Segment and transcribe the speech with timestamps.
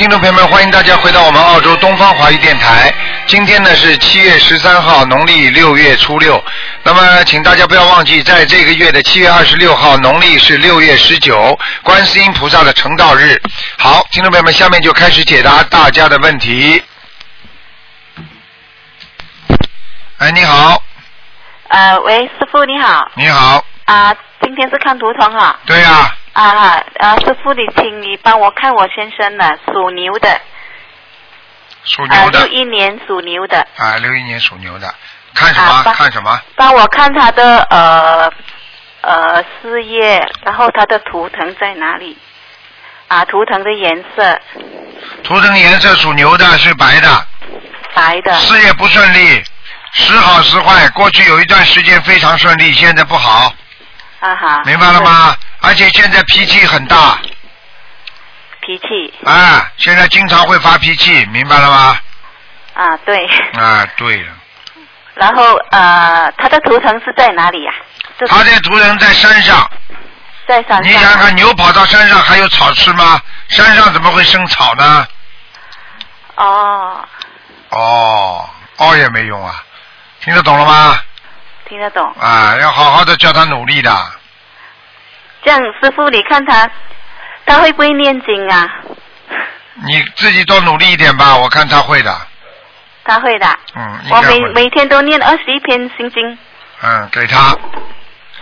[0.00, 2.90] 听众朋友们，欢迎大家回到我们澳洲东方华语电台。
[3.26, 6.42] 今天呢是七月十三号，农历六月初六。
[6.82, 13.38] 那么，请大家不要忘记，在这个月的七月二十六号，农历是六月十九，观世音菩萨的成道日。
[13.76, 16.82] 好，听众朋友们，下面就开始解答大家的问题。
[20.16, 20.82] 哎，你好，
[21.68, 30.40] 呃，喂，师傅你好，你好，啊、今天是看图腾哈，对呀、啊啊啊，师傅你请你帮我看我先生呢，属牛的，啊，
[31.84, 34.94] 属牛的六，一年属牛的，啊，六一年属牛的，
[35.34, 35.72] 看什么？
[35.72, 36.40] 啊看什么？
[36.56, 38.32] 帮我看他的呃
[39.00, 42.16] 呃事业，然后他的图腾在哪里？
[43.08, 44.40] 啊，图腾的颜色
[45.24, 47.26] 图腾颜色属牛的，是白的。
[47.92, 49.42] 白的，事业不顺利，
[49.92, 50.88] 时好时坏。
[50.90, 53.52] 过去有一段时间非常顺利，现在不好，
[54.20, 55.34] 啊哈，明白了吗？
[55.62, 57.18] 而且现在脾气很大，
[58.60, 61.98] 脾气啊，现在经常会发脾气，明白了吗？
[62.74, 63.26] 啊，对，
[63.58, 64.32] 啊，对了，
[65.14, 67.72] 然后呃，他的图腾是在哪里呀、
[68.18, 69.70] 就是他这图腾在山上，
[70.46, 70.82] 在山上。
[70.82, 73.20] 你想想看，牛跑到山上还有草吃吗？
[73.48, 75.06] 山上怎么会生草呢？
[76.36, 77.04] 哦，
[77.70, 79.62] 哦，哦也没用啊，
[80.20, 80.98] 听得懂了吗？
[81.70, 82.04] 听得懂。
[82.20, 83.90] 啊，要好好的教他努力的。
[85.42, 86.68] 这样，师傅，你看他，
[87.46, 88.68] 他会不会念经啊？
[89.86, 92.14] 你自己多努力一点吧，我看他会的。
[93.04, 93.46] 他会的。
[93.76, 94.38] 嗯，我每。
[94.52, 96.38] 每天都念二十一篇心经，
[96.82, 97.56] 嗯，给他。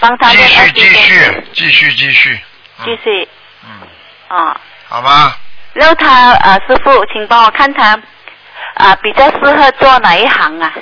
[0.00, 0.80] 帮他继续继。
[0.80, 2.40] 续继续继续，
[2.84, 3.28] 继续。
[3.64, 5.36] 嗯，啊、好吧，
[5.74, 7.98] 然后他呃，师傅，请帮我看他
[8.74, 10.72] 啊、比较适合做哪一行啊？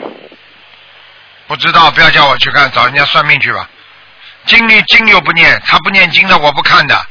[1.47, 3.69] 不知道不要叫我去看，找人家算命去吧。
[4.47, 7.07] 经历经又不念，他不念经的我不看的。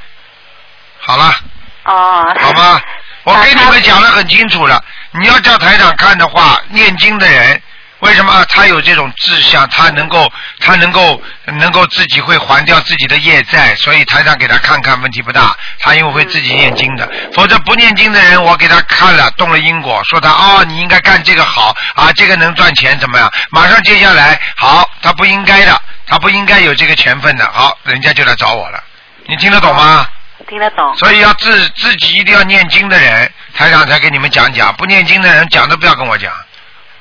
[1.00, 1.36] 好了，
[1.84, 2.36] 哦。
[2.40, 2.82] 好吗？
[3.24, 7.62] 我他给你们讲的很清楚了，你要叫台长看的话，念经的人。
[8.06, 9.68] 为什么他有这种志向？
[9.70, 15.56] 他能够，他能够，能够自己会还掉自己的业债，所以台长给他看看问题不大。
[15.80, 23.32] 他因为会自己念经的，否则不念经的人，我给他看了，动了因果，说他哦，你应该干这个好啊，这个能赚钱怎么样？
[23.50, 28.84] 马上接下来好，他不应该的，他不应该有这个钱分的，好，人家就来找我了。
[29.26, 30.08] 你听得懂吗？
[30.48, 30.96] 听得懂。
[30.96, 34.72] 所以要自自己一定要念经的人，台长才给你们讲讲。
[34.76, 36.32] 不念经的人讲都不要跟我讲，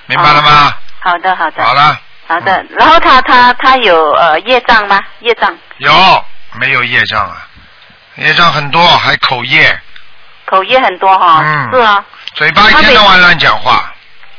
[0.06, 0.74] 明白了吗？
[1.04, 1.62] 好的，好的。
[1.62, 1.74] 好。
[1.74, 4.98] 了，好的，然后他他他有呃业障吗？
[5.20, 7.46] 业障，有没有业障啊？
[8.16, 9.78] 业障很多，还口业，
[10.46, 12.02] 口业很多哈、嗯是啊，
[12.34, 13.92] 嘴巴一天到晚乱讲话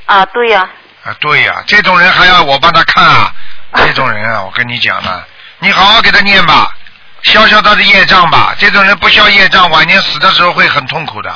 [0.07, 0.67] 啊对呀、
[1.03, 1.13] 啊！
[1.19, 3.31] 对呀、这种人还要我帮他看啊？
[3.75, 5.23] 这种人啊，我跟你讲呢，
[5.59, 6.71] 你好好给他念吧，
[7.21, 8.55] 消消他的业障吧。
[8.57, 11.31] 这种人不消业障，晚年死的时候会很痛苦的。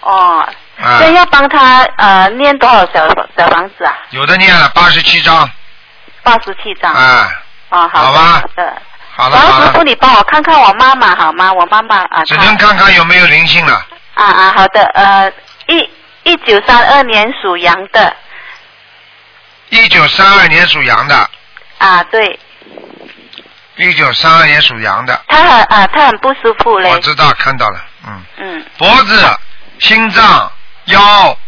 [0.00, 0.48] 哦，
[0.82, 0.98] 啊。
[0.98, 3.94] 所以要帮他呃念多少小小房子啊？
[4.10, 5.48] 有的念了八十七章，
[6.22, 6.92] 八十七张。
[6.92, 7.28] 啊，
[7.70, 8.82] 哦，好吧好的。
[9.16, 11.52] 好了好了然后师傅，，你帮我看看我妈妈好吗？
[11.52, 13.86] 我妈妈啊，只能看看有没有灵性了。
[14.14, 15.32] 啊啊，好的，呃，
[15.66, 15.90] 一
[16.24, 18.16] 一九三二年属羊的。
[19.70, 21.30] 一九三二年属羊的，
[21.78, 22.38] 啊，对，
[23.76, 26.90] 一九三二年属羊的，他很啊，他很不舒服嘞。
[26.90, 29.38] 我，知道看到了，嗯，嗯，脖子、
[29.80, 30.52] 心脏、
[30.86, 31.38] 腰、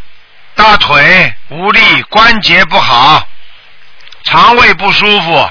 [0.54, 3.22] 大腿无力，关节不好，
[4.24, 5.50] 肠胃不舒服，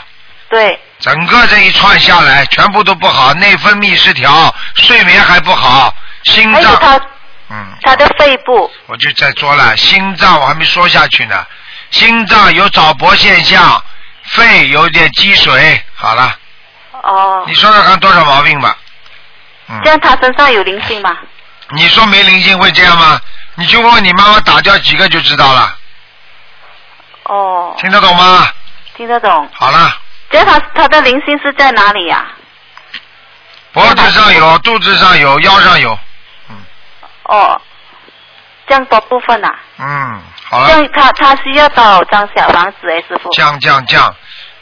[0.50, 7.01] 对，整个这一串下来全部都不好，内分泌失调，睡眠还不好，心脏，还有她
[7.50, 11.46] 嗯，他的肺部我就在说了，心脏我还没说下去呢，
[11.91, 13.84] 心脏有早搏现象，
[14.23, 16.35] 肺有点积水，好了。
[17.03, 18.75] 哦你，说说看多少毛病吧？
[19.69, 21.16] 嗯这，样他身上有灵性吗？
[21.69, 23.19] 你说没灵性会这样吗？
[23.55, 25.77] 你去问问你妈妈打掉几个就知道了，
[27.23, 28.49] 哦，听得懂吗？
[28.96, 29.49] 听得懂。
[29.53, 29.97] 好了，
[30.29, 32.25] 这样她她的灵性是在哪里呀、
[33.72, 35.97] 脖子上有，肚子上有，腰上有，
[36.49, 36.57] 嗯。
[37.23, 37.61] 哦，
[38.67, 39.55] 这样多部分啊？
[39.78, 43.29] 嗯，好了，这样她她需要多少张小房子哎，师傅？
[43.31, 44.13] 降降降，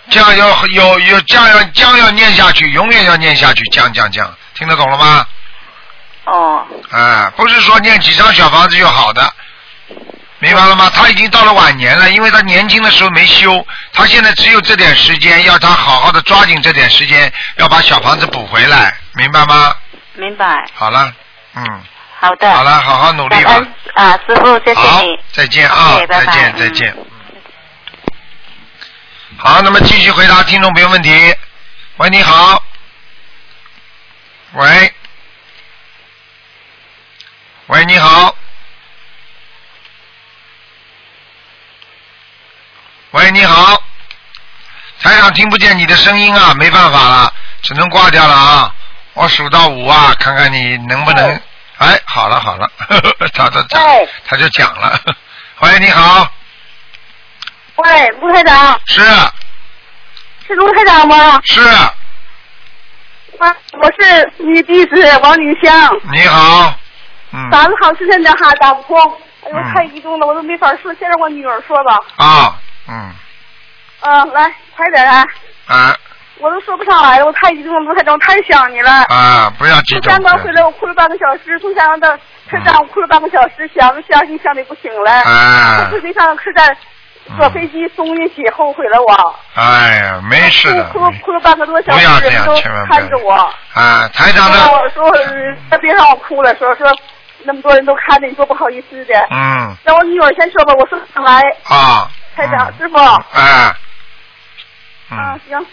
[0.09, 5.25] 降要有有降要降要念下去，永远要念下去，降降降，听得懂了吗？
[6.25, 9.33] 哦，啊，不是说念几张小房子就好的，
[10.39, 10.89] 明白了吗？
[10.93, 19.75] 他已经到了晚年了，因为他年轻的时候没修，他现在只有这点时间，要他好好的抓紧这点时间，要把小房子补回来，明白吗？
[20.13, 20.65] 明白。
[20.73, 21.13] 好了，
[21.55, 21.81] 嗯，
[22.19, 22.49] 好的。
[22.53, 23.61] 好了，好好努力吧。
[23.95, 26.95] 啊，师傅，谢谢再见啊 OK，，拜拜再见，嗯再见。
[29.37, 31.35] 好，那么继续回答听众朋友问题。
[31.97, 32.63] 喂，你好。
[34.53, 34.93] 喂。
[37.73, 38.35] 喂，你好。
[43.09, 43.81] 喂，你好。
[45.01, 47.33] 台长听不见你的声音啊，没办法了，
[47.63, 48.75] 只能挂掉了啊。
[49.13, 51.41] 我数到五啊，看看你能不能。
[51.79, 52.69] 哎，好了好了，
[53.33, 53.79] 他他他
[54.27, 55.01] 他就讲了。
[55.61, 56.31] 喂，你好。
[57.77, 58.79] 喂，卢台长。
[58.85, 59.01] 是。
[60.45, 61.41] 是卢台长吗？
[61.43, 61.59] 是。
[61.59, 61.91] 啊
[63.71, 65.89] 我是你弟子王女香。
[66.11, 66.79] 你好。
[67.33, 67.49] 嗯。
[67.49, 68.97] 打了好时间了哈，打不通。
[69.45, 70.93] 哎呦，太激动了，我都没法说。
[70.95, 71.97] 先让我女儿说吧。
[72.17, 72.55] 啊，
[72.87, 73.11] 嗯。
[74.01, 75.25] 嗯，来，快点啊。
[75.67, 75.95] 啊。
[76.39, 78.91] 我都说不上来了，我太激动了，卢台长，太想你了。
[79.09, 80.01] 啊，不要激动。
[80.01, 81.57] 从香港回来，我哭了半个小时。
[81.59, 82.09] 从香港到
[82.49, 85.11] 车站，我哭了半个小时，想想你想的不行了。
[85.23, 85.77] 啊。
[85.77, 86.75] 从飞机上车站
[87.37, 89.35] 坐飞机送运气，后悔了我。
[89.53, 90.83] 哎呀，没事的。
[90.85, 92.55] 哭哭哭了半个多小时，人都
[92.89, 93.33] 看着我。
[93.73, 94.57] 啊，台长的。
[94.89, 95.11] 说说，
[95.79, 96.87] 别让我哭了，说说。
[97.43, 99.13] 那么多人都看着你，多不好意思的。
[99.29, 99.75] 嗯。
[99.83, 101.41] 那我女儿先说吧，我说上来。
[101.63, 102.09] 啊。
[102.35, 102.97] 台长，师傅。
[102.97, 103.75] 哎。
[105.11, 105.65] 嗯，行。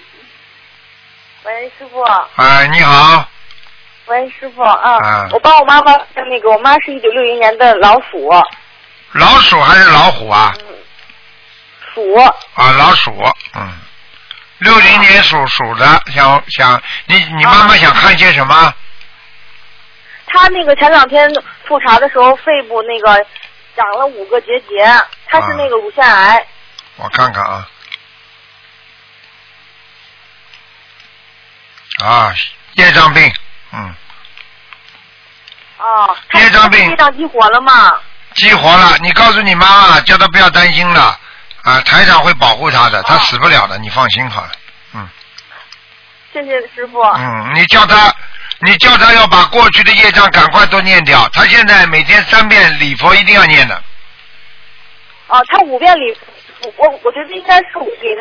[1.44, 2.02] 喂，师傅。
[2.36, 3.24] 哎，你好。
[4.06, 5.28] 喂，师傅啊。
[5.32, 8.28] 我帮我妈妈那个，我妈是一九六零年的老鼠。
[9.12, 10.52] 老鼠还是老虎啊？
[11.94, 12.14] 鼠。
[12.14, 13.10] 啊，老鼠，
[13.54, 13.72] 嗯。
[14.58, 18.74] 六零年属鼠的，想想你，你妈妈想看些什么？
[20.32, 21.28] 他那个前两天
[21.66, 23.26] 复查的时候，肺部那个
[23.76, 24.84] 长了五个结节，
[25.26, 26.46] 他是那个乳腺癌。
[26.96, 27.68] 我看看啊，
[32.04, 32.34] 啊，
[32.74, 33.32] 业障病，
[33.72, 33.94] 嗯。
[35.78, 36.16] 哦。
[36.34, 36.88] 业障病。
[36.88, 38.00] 业障激活了吗？
[38.34, 41.18] 激活了，你告诉你妈妈，叫她不要担心了，
[41.62, 44.50] 啊，台长会保护她的，她死不了的，你放心好了，
[44.94, 45.08] 嗯。
[46.32, 47.00] 谢谢师傅。
[47.02, 48.14] 嗯，你叫她。
[48.62, 53.74] 你叫他要把过去的业障赶快都念掉，他现在每天三遍礼佛一定要念的。
[55.28, 56.14] 哦，他五遍礼，
[56.76, 58.14] 我我觉得应该是五遍。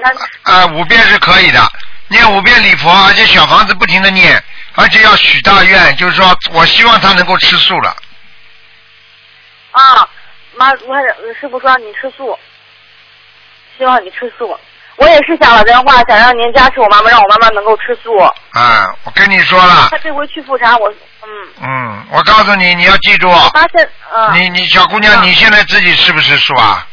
[0.44, 1.62] 啊，五遍是可以的，
[2.08, 4.42] 念五遍礼佛，而且小房子不停的念，
[4.76, 7.96] 而且要许大愿，就是说我希望他能够吃素了。
[9.72, 10.10] 啊，
[10.56, 10.96] 妈，我
[11.40, 12.38] 师傅说让你吃素，
[13.78, 14.58] 希望你吃素。
[15.00, 18.18] 我也是想了电话，想让您加持我妈妈，让我妈妈能够吃素。
[18.18, 19.88] 啊，我跟你说了。
[19.92, 20.90] 她这回去复查，我
[21.24, 21.28] 嗯。
[21.62, 23.32] 嗯，我告诉你，你要记住。
[23.54, 24.34] 发现嗯。
[24.36, 26.86] 你你小姑娘，你现在自己吃不吃素啊？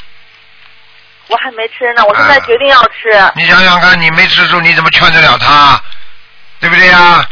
[1.29, 3.11] 我还没吃呢，我现在决定要吃。
[3.35, 5.81] 你想想看，你没吃素，你怎么劝得了她？
[6.61, 7.26] 对不对呀？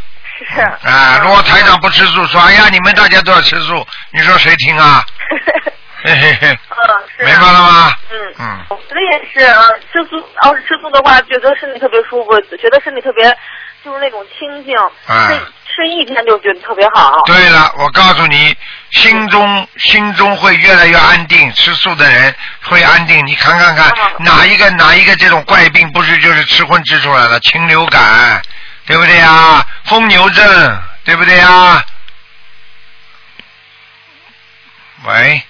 [0.53, 0.61] 是。
[0.89, 5.05] 啊，如果台长不吃素，说哎呀，你们大家都要吃素，你说谁听啊？
[6.07, 6.79] 嘿嘿嘿，嗯，
[7.17, 7.93] 是，明白了吗？
[8.13, 13.25] 嗯嗯，我觉得也是啊，吃素，要是吃素的话，觉得身体特别舒服，觉得身体特别，
[13.83, 14.77] 就是那种清静，
[15.09, 15.41] 吃
[15.75, 17.19] 吃一天就觉得特别好。
[17.25, 18.55] 对了，我告诉你，
[18.91, 22.35] 心中心中会越来越安定，吃素的人
[22.65, 23.25] 会安定。
[23.25, 27.41] 你看看看，哪一个哪一个这种怪病不是就是吃荤吃出来的？
[27.41, 28.43] 禽流感，
[28.85, 29.67] 对不对呀？
[29.87, 31.83] 疯牛症，对不对呀？
[35.07, 35.43] 喂。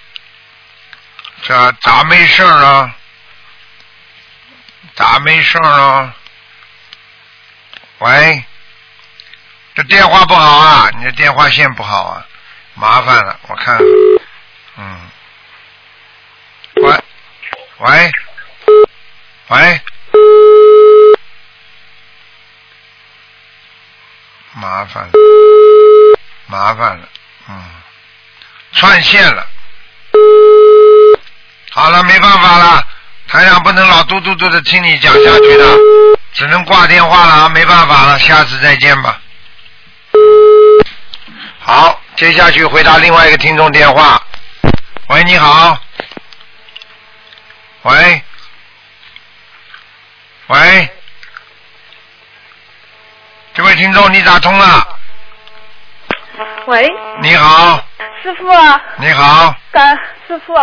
[1.46, 2.96] 这咋没声啊？
[4.97, 6.16] 咋没声啊？
[7.99, 8.42] 喂，
[9.75, 12.26] 这电话不好啊，你这电话线不好啊，
[12.73, 13.78] 麻烦了，我看，
[14.78, 15.11] 嗯，
[16.76, 17.04] 喂，
[17.78, 18.12] 喂，
[19.49, 19.80] 喂，
[24.54, 25.12] 麻烦了，
[26.47, 27.09] 麻烦了，
[27.49, 27.64] 嗯，
[28.73, 29.47] 串线了。
[31.75, 32.87] 好了，没办法了，
[33.26, 35.76] 台长不能老嘟嘟嘟的听你讲下去的，
[36.33, 39.21] 只能挂电话了啊，没办法了，下次再见吧。
[41.59, 44.23] 好，接下去回答另外一个听众电话。
[45.09, 45.76] 喂，你好。
[47.83, 48.23] 喂。
[50.47, 50.88] 喂。
[53.52, 54.88] 这位听众，你打通了。
[56.66, 56.88] 喂。
[57.21, 57.85] 你好。
[58.23, 58.81] 师傅啊。
[58.99, 59.52] 你好。
[59.73, 60.54] 感师傅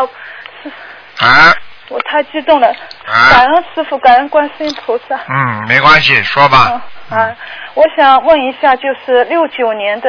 [1.22, 1.28] 啊。
[1.28, 1.56] 啊！
[1.90, 2.74] 我太激动了，
[3.06, 5.20] 感恩师傅，感恩观世音菩萨。
[5.28, 6.82] 嗯，没关系，说吧。
[7.10, 7.36] 啊，
[7.74, 10.08] 我想问一下，就是六九年的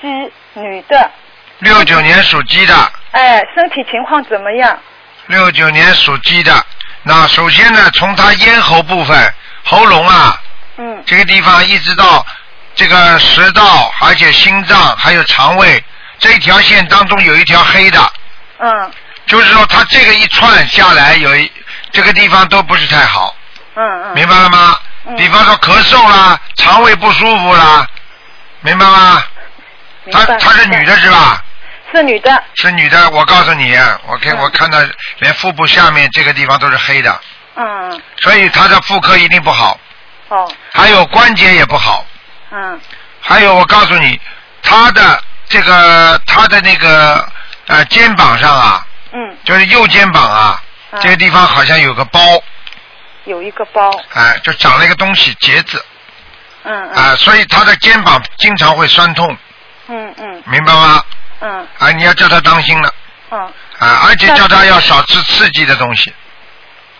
[0.00, 0.06] 鸡
[0.54, 1.10] 女的。
[1.58, 2.74] 六九年属鸡的。
[3.10, 4.78] 哎，身体情况怎么样？
[5.26, 6.52] 六九年属鸡的，
[7.02, 9.34] 那首先呢，从他咽喉部分、
[9.64, 10.40] 喉咙啊，
[10.76, 12.24] 嗯，这个地方一直到
[12.76, 15.82] 这个食道，而且心脏还有肠胃
[16.20, 17.98] 这一条线当中有一条黑的。
[18.58, 18.92] 嗯。
[19.26, 21.50] 就是说，他这个一串下来，有一
[21.92, 23.34] 这个地方都不是太好。
[23.74, 24.14] 嗯嗯。
[24.14, 24.78] 明白了吗？
[25.06, 25.16] 嗯。
[25.16, 27.86] 比方说咳嗽啦，肠胃不舒服啦，
[28.60, 29.22] 明白吗？
[30.12, 31.42] 她她是女的是吧？
[31.92, 32.42] 是女的。
[32.54, 34.78] 是女的，我告诉你，我看我看到
[35.18, 37.20] 连腹部下面这个地方都是黑的。
[37.56, 39.78] 嗯所以她的妇科一定不好，
[40.28, 42.04] 哦还有关节也不好，
[42.52, 42.80] 嗯
[43.20, 44.20] 还有我告诉你，
[44.62, 47.26] 她的这个她的那个
[47.66, 49.36] 呃肩膀上啊，嗯。
[49.44, 52.20] 就是右肩膀啊，嗯这个地方好像有个包，
[53.24, 53.90] 有一个包。
[54.14, 55.84] 哎、就长了一个东西结子。
[56.64, 59.36] 嗯啊、嗯所以他的肩膀经常会酸痛，
[59.88, 60.42] 嗯嗯。
[60.46, 61.02] 明白吗？
[61.40, 61.68] 嗯。
[61.78, 62.94] 啊，你要叫他当心了。
[63.30, 63.40] 嗯。
[63.78, 66.12] 啊，而且叫他要少吃刺激的东西，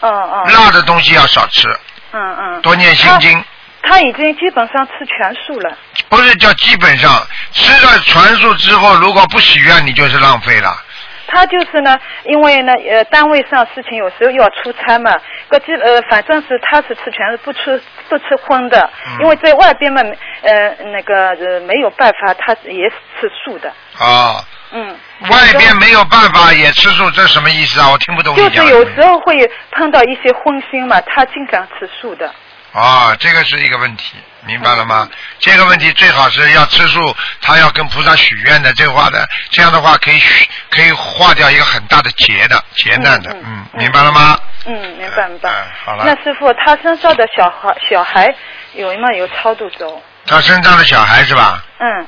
[0.01, 0.45] 哦哦。
[0.53, 1.69] 辣的东西要少吃，
[2.13, 2.63] 嗯嗯。
[2.63, 3.45] 多念心经。
[3.89, 5.79] 他已经基本上吃全素了。
[6.09, 10.77] 不是叫基本上吃了全素之后，如果不许愿，你就是浪费了。
[11.27, 15.15] 他就是呢，因为呢，呃，单位上事情有时候要出差嘛，
[15.49, 20.03] 个基呃，反正是他是吃全是不吃不吃荤的，嗯因为在外边嘛，
[20.43, 24.97] 呃，那个呃没有办法，他也是吃素的，啊，嗯。
[25.31, 27.89] 外边没有办法也吃素，这什么意思啊？
[27.91, 28.37] 我听不懂。
[28.37, 29.35] 就是有时候会
[29.71, 32.31] 碰到一些荤腥嘛，他经常吃素的。
[32.75, 34.17] 啊，这个是一个问题，
[34.47, 35.09] 明白了嗯吗？
[35.39, 44.39] 这个问题最好是要吃素，他要跟菩萨许愿的，这话的，这样的话可以许可以化掉一个很大的劫的劫难的，嗯明白了吗？
[44.65, 45.51] 嗯，明白明白。
[45.51, 48.35] 嗯好了那师傅，他身上的小孩小孩
[48.75, 50.03] 有没有超度走？
[50.27, 51.63] 他身上的小孩是吧？
[51.79, 52.07] 嗯，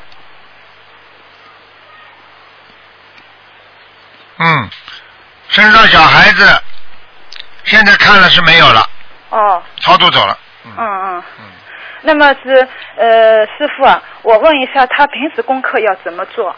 [4.39, 4.71] 嗯，
[5.49, 6.63] 身上小孩子
[7.65, 8.89] 现在看了是没有了，
[9.31, 10.37] 哦，超度走了。
[10.65, 11.23] 嗯嗯嗯。
[11.39, 11.45] 嗯，
[12.09, 16.57] 那么是呃，师傅啊，我问一下，他平时功课要怎么做？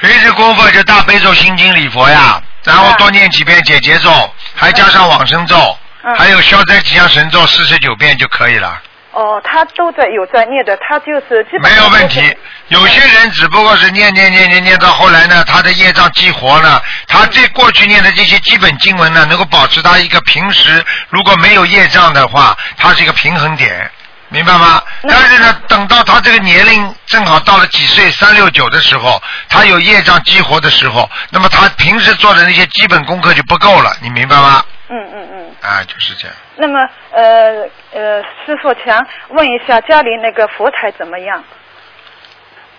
[0.00, 4.10] 平时功课就大悲咒、心经、礼佛呀，然后多念几遍解结咒，
[4.54, 8.80] 还加上往生咒，嗯还有消灾吉祥神咒四十九遍就可以了，
[9.12, 12.34] 哦，他都在有在念的，他就是基本没有问题。
[12.68, 23.90] 有些人只不过是念念念念念到后来呢，他的业障激活了，他这过去念的这些基本经文呢，能够保持他一个平时如果没有业障的话，它是一个平衡点。
[24.30, 24.82] 明白吗？
[25.02, 34.64] 但是呢，等到他这个年龄正好到了几岁，三六九的时候，他有业障激活的时候，那么他平时做的那些基本功课就不够了，你明白吗？
[34.88, 35.54] 嗯嗯嗯。
[35.68, 36.36] 啊，就是这样。
[36.56, 36.78] 那么
[37.12, 41.42] 呃呃，师傅想问一下，家里那个佛台怎么样？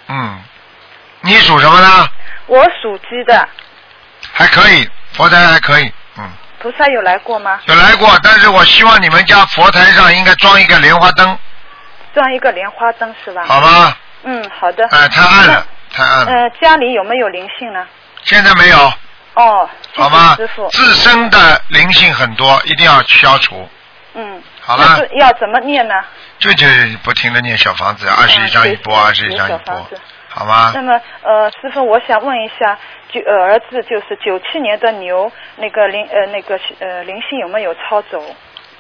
[0.08, 0.42] 嗯，
[1.22, 2.08] 你属什么呢？
[2.48, 3.48] 我属鸡的，
[4.34, 5.94] 还可以，佛台还可以，嗯，
[6.62, 7.60] 菩萨有来过吗？
[7.66, 11.38] 有来过，但是我希望你们家佛台上应该装一个莲花灯，
[12.14, 13.44] 装一个莲花灯是吧？
[13.48, 13.98] 好吧？
[14.24, 14.88] 嗯，好的。
[14.92, 17.86] 哎、太暗了，太暗了，呃，家里有没有灵性呢？
[18.24, 18.94] 现在没有，
[19.34, 20.70] 哦，好吗师傅。？
[20.70, 23.68] 自身的灵性很多，一定要消除。
[24.14, 24.42] 嗯。
[24.64, 25.96] 好了要怎么念呢？
[26.38, 30.00] 就就是不停的念小房子，二十一张一波，二十一张一波小房子，
[30.34, 30.82] 好吗那？
[30.82, 32.80] 么呃，师傅，我想问一下，
[33.12, 38.24] 就呃儿子就是九七年的牛，那个灵呃那个呃灵性有没有超走？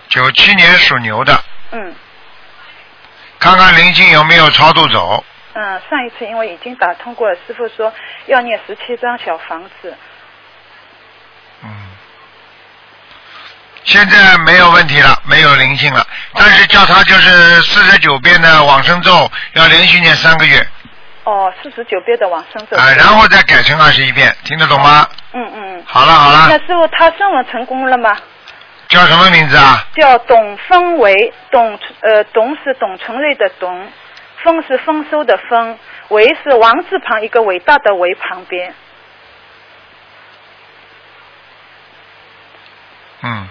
[0.08, 1.38] 九七年属牛的，
[1.72, 1.94] 嗯
[3.38, 5.24] 看看灵性有没有超度走。
[5.54, 7.94] 嗯，上一次因为已经打通过了，师傅说
[8.28, 9.98] 要念十七张小房子。
[11.64, 11.70] 嗯，
[13.84, 20.66] 现在没有问题了，没有灵性了，但是叫他就是四十九遍的往生咒，要连续念三个月
[21.24, 22.78] 哦，四十九遍的往生咒。
[22.78, 25.08] 啊，然后再改成二十一遍，听得懂吗？
[25.34, 25.84] 嗯嗯嗯。
[25.86, 28.18] 好了好了，那师傅他声纹成功了吗？
[28.88, 29.86] 叫什么名字啊？
[29.96, 33.88] 叫董丰伟，董呃董是董存瑞的董，
[34.44, 35.78] 丰是丰收的丰，
[36.10, 38.74] 伟是王字旁一个伟大的伟旁边。
[43.22, 43.48] 嗯，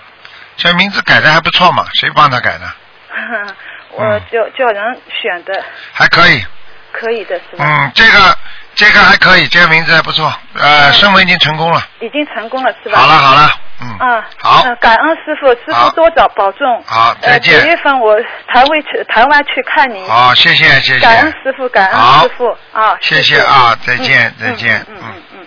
[0.57, 2.67] 这名字改的还不错嘛，谁帮他改的？
[3.93, 6.45] 我嗯叫叫人选的，还可以，
[6.93, 7.65] 可以的是吧？
[7.65, 8.39] 嗯，这个
[8.75, 11.83] 这个还可以，这个名字还不错，呃，嗯声纹已经成功了。
[12.01, 12.99] 已经成功了是吧？
[13.01, 16.83] 好了好了，嗯，啊，好嗯感恩师傅，师傅多早保重。
[16.87, 18.15] 好再呃，见九月份我
[18.53, 20.07] 台湾去台湾去看您。
[20.09, 21.01] 好，谢谢谢谢。
[21.01, 22.97] 感恩师傅，感恩师傅啊！
[23.01, 25.47] 谢谢谢啊再见嗯再见嗯嗯嗯嗯。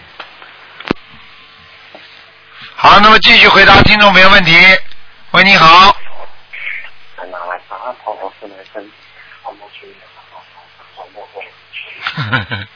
[2.75, 4.55] 好，那么继续回答听众朋友问题。
[5.31, 5.95] 喂，你好，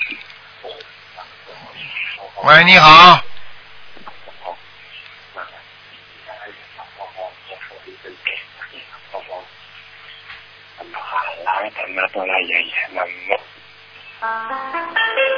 [2.43, 3.21] 喂，你好，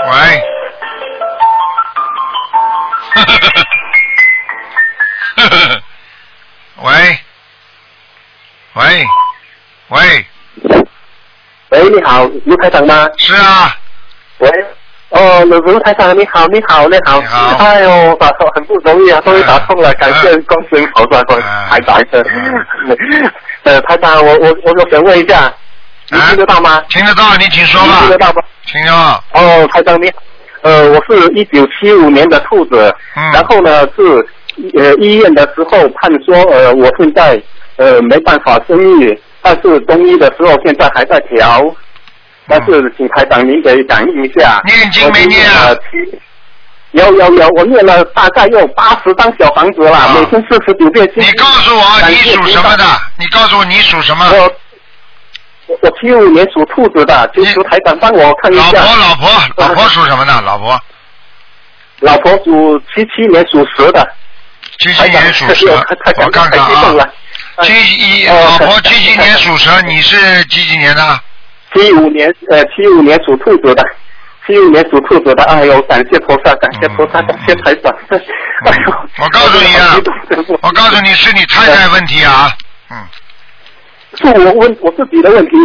[0.05, 0.43] 喂，
[6.81, 7.19] 喂，
[8.73, 9.05] 喂，
[9.89, 10.25] 喂，
[11.69, 13.09] 喂，你好，卢科长吗？
[13.17, 13.75] 是啊，
[14.39, 14.49] 喂，
[15.09, 17.19] 哦，哦，卢卢台长你好，你好，你好。
[17.19, 21.97] 你好哎呦，打通很不容易啊，终于打通了，感谢观世音菩萨，观啊台长。
[23.63, 25.53] 呃，台长，我我我我想问一下，
[26.09, 26.81] 你听得到吗？
[26.89, 27.99] 听得到，你请说吧。
[28.01, 28.41] 听得到吗？
[28.65, 29.23] 听到。
[29.33, 30.21] 哦，台长你好，
[30.61, 34.27] 呃，我是一九七五年的兔子，嗯然后呢是
[34.77, 37.41] 呃医院的时候判说呃我现在
[37.77, 41.63] 呃没办法生育，但是中医的时候现在还在调，
[42.49, 44.59] 但是请台长您给感应一下。
[44.65, 45.75] 念经没念啊
[46.91, 51.23] 有有有，我念了大概有八十张小房子了，啊每天四十九遍经。
[51.23, 52.83] 你告诉我你属什么的？
[53.19, 54.27] 你告诉我你属什么？
[54.31, 54.43] 我
[55.67, 58.83] 我我七五年属兔子的，请求台长帮我看一下老下。
[58.83, 60.41] 婆老婆老婆属什么的？
[60.41, 60.81] 老婆
[61.99, 64.03] 老婆属七七年属蛇的，
[64.79, 65.85] 七七年属蛇，
[66.17, 67.07] 我看看啊。。
[67.61, 71.21] 七一哦老婆太七七年属蛇，你是几几年的？
[71.73, 73.83] 七五年呃七五年属兔子的，
[74.45, 77.93] 七五年属兔子的，哎呦，感谢菩萨，感谢菩萨，嗯感谢台长。
[78.09, 79.95] 哎呦， 我告诉你啊
[80.61, 82.51] 我告诉你是你太太问题啊。
[82.91, 82.97] 嗯，
[84.15, 85.55] 是我问我自己的问题，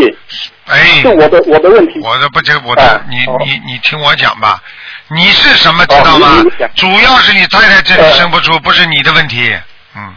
[0.66, 2.00] 哎，是我的我的问题。
[2.02, 4.60] 我的不这我的哎，你哦你你听我讲吧，
[5.08, 6.44] 你是什么知道吗？
[6.74, 9.50] 主要是你太太这里呃生不出，不是你的问题。
[9.96, 10.14] 嗯，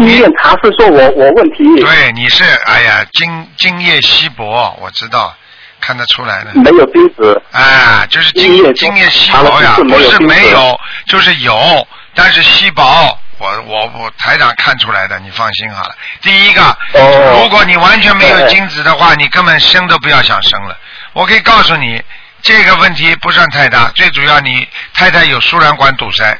[0.00, 5.34] 医院查是说我我问题，对，你是哎呀，精精液稀薄，我知道，
[5.80, 6.50] 看得出来的。
[6.54, 7.40] 没有精子。
[7.52, 13.18] 啊，就是精精液精液稀薄呀，不是没有就是有，但是稀薄。
[13.38, 15.94] 我我我台长看出来的，你放心好了。
[16.22, 16.62] 第一个，
[16.94, 20.74] 哦如果你完全没有精子的话，你根本生都不要想生了。
[21.12, 22.02] 我可以告诉你，
[22.40, 26.38] 这个问题不算太大，最主要你太太有输卵管堵塞，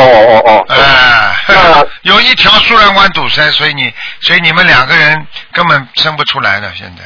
[0.00, 0.64] 哦哦哦。
[0.68, 6.70] 哎、那有一条输卵管堵塞，所以你所以你们两个人根本生不出来的。
[6.74, 7.04] 现在，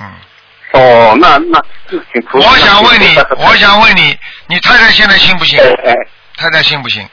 [0.00, 0.06] 嗯。
[0.72, 5.58] 哦，那那是挺我想问你我想问你，你太太现在信不信？
[5.58, 5.94] 哎哎，
[6.36, 7.06] 太太信不信？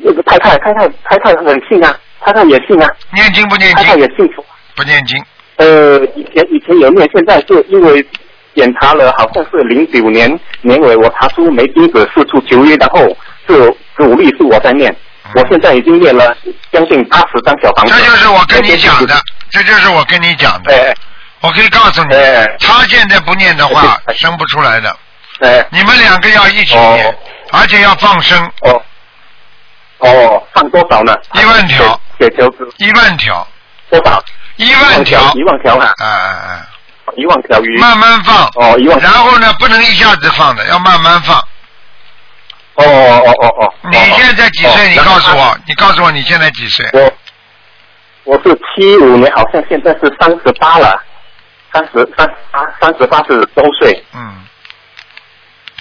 [0.00, 4.16] 那个太太太太太太很信啊，太太也信啊，念经不念太太也经？
[4.16, 4.44] 信佛。
[4.74, 5.24] 不念经。
[5.56, 8.04] 呃，以前以前有念，现在是因为
[8.54, 10.28] 检查了，好像是零九年
[10.62, 13.00] 年尾，我查出没精子四处求医，然后
[13.48, 14.92] 是主力是我在念，
[15.24, 16.36] 嗯我现在已经念了
[16.70, 17.94] 将近八十张小房子。
[17.94, 19.14] 这就是我跟你讲的，
[19.50, 20.72] 这就是我跟你讲的。
[20.72, 20.94] 哎
[21.40, 24.94] 我可以告诉你哎，他现在不念的话，哎生不出来的。
[25.40, 27.14] 哎你们两个要一起念哦，
[27.52, 28.82] 而且要放生哦
[29.98, 31.14] 哦，放多少呢？
[31.34, 33.46] 一万条，铁球子一万条，
[33.88, 34.20] 多少？
[34.56, 35.32] 一万条。
[35.34, 36.66] 一万条啊，哎哎
[37.16, 37.82] 一万条鱼哎，。
[37.82, 38.50] 慢慢放。
[38.56, 38.98] 哦，一万。
[38.98, 41.40] 然后呢，不能一下子放的，要慢慢放。
[42.78, 43.74] 哦哦哦哦哦。
[43.90, 44.86] 你现在几岁？
[44.86, 45.36] 哦你告诉。
[45.36, 46.88] 我，你告诉我你现在几岁？
[46.92, 47.12] 我
[48.24, 51.02] 我是七五年，好像现在是三十八了，
[51.72, 54.34] 三十三八三十八是周岁，嗯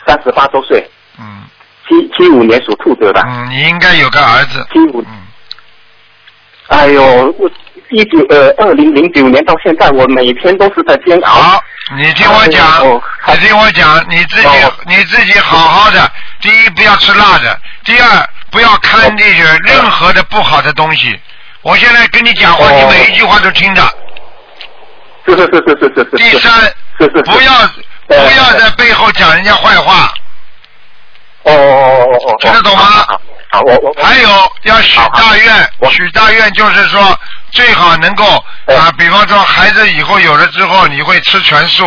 [0.05, 1.43] 三十八周岁，嗯
[1.88, 4.65] 七七五年属兔子的，嗯，你应该有个儿子。
[4.71, 5.01] 七五。
[5.01, 5.27] 嗯，
[6.67, 7.49] 哎呦，我
[7.89, 11.32] 一九呃二零零九年到现在，我每天都是在煎熬。
[11.32, 11.63] 好，
[11.95, 12.65] 你听我讲
[13.23, 16.12] 哎，你听我讲，你自己哦你自己好好的。
[16.41, 21.17] 第一，不要吃辣的；第二，不要看这些任何的不好的东西。
[21.62, 23.82] 我现在跟你讲话，哦你每一句话都听着。
[25.26, 26.17] 是是是是是是是。
[26.17, 27.52] 第三，不要
[28.08, 30.13] 不要在背后讲人家坏话。
[31.43, 32.36] 哦哦哦哦哦。
[32.39, 32.84] 听得懂吗
[33.50, 34.30] 好，我我还有
[34.63, 37.17] 要许大愿，许大愿就是说
[37.51, 38.23] 最好能够
[38.65, 41.86] 哎啊，比方说孩子以后有了之后，你会吃全素，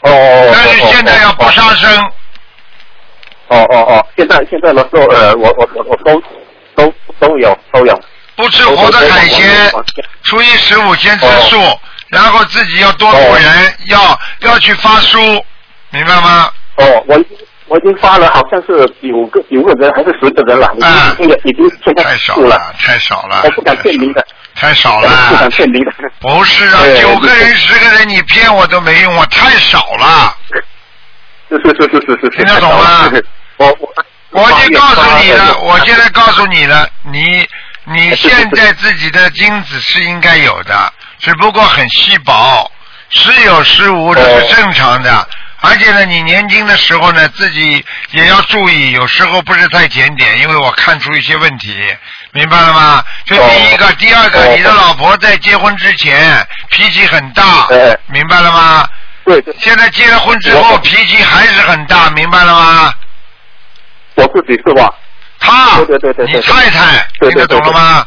[0.00, 0.50] 哦哦。
[0.52, 2.12] 但是现在要不杀哦生。
[3.48, 6.22] 哦哦哦，现在现在的时候，呃，我我我我都
[6.74, 8.00] 都都有都有。
[8.34, 9.72] 不吃活的海鲜，
[10.22, 15.18] 初一十五先吃素，然后自己要多度人，要要去发书，
[15.90, 16.50] 明白吗？
[16.76, 17.16] 哦，我
[17.68, 24.24] 我已经发了，好像是九个九个人还是十个人了，已经、啊已经已经现在太少了，太少了，我不敢骗您的，
[24.54, 25.50] 太少了不敢了。
[25.50, 25.92] 骗您的。
[26.20, 30.36] 不是啊，对九个人、十个人，你骗我都没用我，太少了。
[31.48, 32.28] 是是是是是是。
[32.30, 33.10] 听得懂吗
[33.56, 33.94] 我我
[34.30, 37.44] 我已经告诉你了，我现在在告诉你了，你
[37.84, 42.70] 你现在自己的精子是应该有的，只不过很稀薄，
[43.10, 45.28] 时有时无，这是正常的。
[45.60, 51.74] 而且呢，你年轻的时候呢，自己也要注意，有时候不是太检点，因为我看出一些问题，
[52.32, 53.04] 明白了吗？
[53.24, 58.86] 这第一个，第二个，哦你的老婆在结婚之前脾气很大对，明白了吗？
[59.24, 62.94] 对对，现在结了婚之后脾气还是很大，明白了吗？
[64.14, 64.92] 我自己是吧？
[65.40, 68.06] 他，对对对对对你太太，听得懂了吗？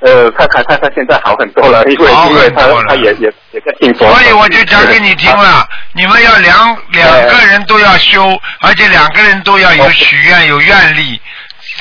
[0.00, 11.20] 呃，看看看看现在好很多了，因为好因为他很多了他也也也在信佛，所以我就讲给你听了，你们要两两个人都要修，而且两个人都要有许愿、有愿力。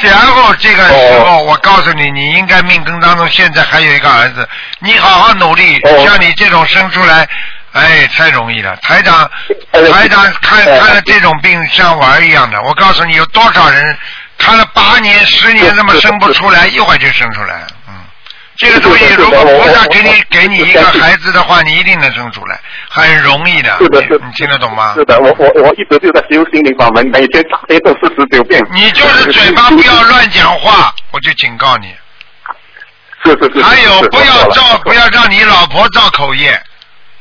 [0.01, 4.47] 然后这个时候，我告诉你，你应该命根当中现在还有一个儿子，
[4.79, 6.05] 你好好努力，哦。
[6.05, 7.27] 像你这种生出来，
[7.71, 8.75] 哎，太容易了。
[8.77, 9.29] 台长，
[9.71, 13.97] 呃台长看呃看了这种病像玩一样的，我告诉你，有多少人
[14.37, 17.93] 看了八年、十年，这么生不出来，一会儿就生出来了，嗯。
[18.57, 23.77] 这个东西，如果菩萨给你给你一个孩子的话，你一定能生出来，很容易的。
[23.77, 24.93] 是的是你你听得懂吗？
[24.95, 28.59] 是的，我我我一直就在修心灵法门，每天大悲咒四十九遍。
[28.73, 31.93] 你就是嘴巴不要乱讲话，我就警告你。
[33.23, 33.63] 是是是。
[33.63, 34.93] 还有不要造，不。
[34.93, 36.59] 要让你老婆造口业，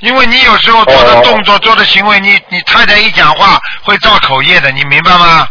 [0.01, 5.49] 因为你有时候做的哦动作、做的行为，你你太太一讲话会造口业的，你明白吗？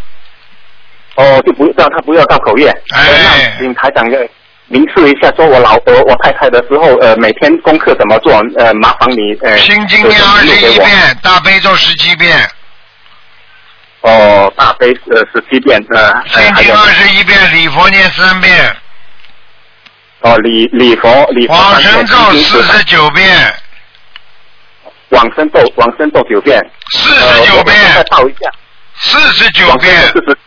[1.15, 2.69] 哦，就不让他不要造口业。
[2.93, 4.27] 哎请台长呃
[4.67, 8.33] 明示一下，说我老婆我太太的时候，呃，每天功课怎么做？
[8.57, 9.55] 呃，麻烦你呃。
[9.57, 10.77] 心经念二十一。
[10.79, 12.49] 遍，大悲咒十七遍，
[14.01, 16.09] 哦，大悲呃十七遍呃。
[16.09, 18.75] 呃心经二十一遍，礼佛念三遍，
[20.21, 23.53] 哦，礼礼佛礼佛往生咒四十九遍，
[25.09, 26.59] 往生咒往生咒九遍。
[26.91, 28.51] 四十九遍，再报一下。
[28.97, 30.37] 四十九遍，四十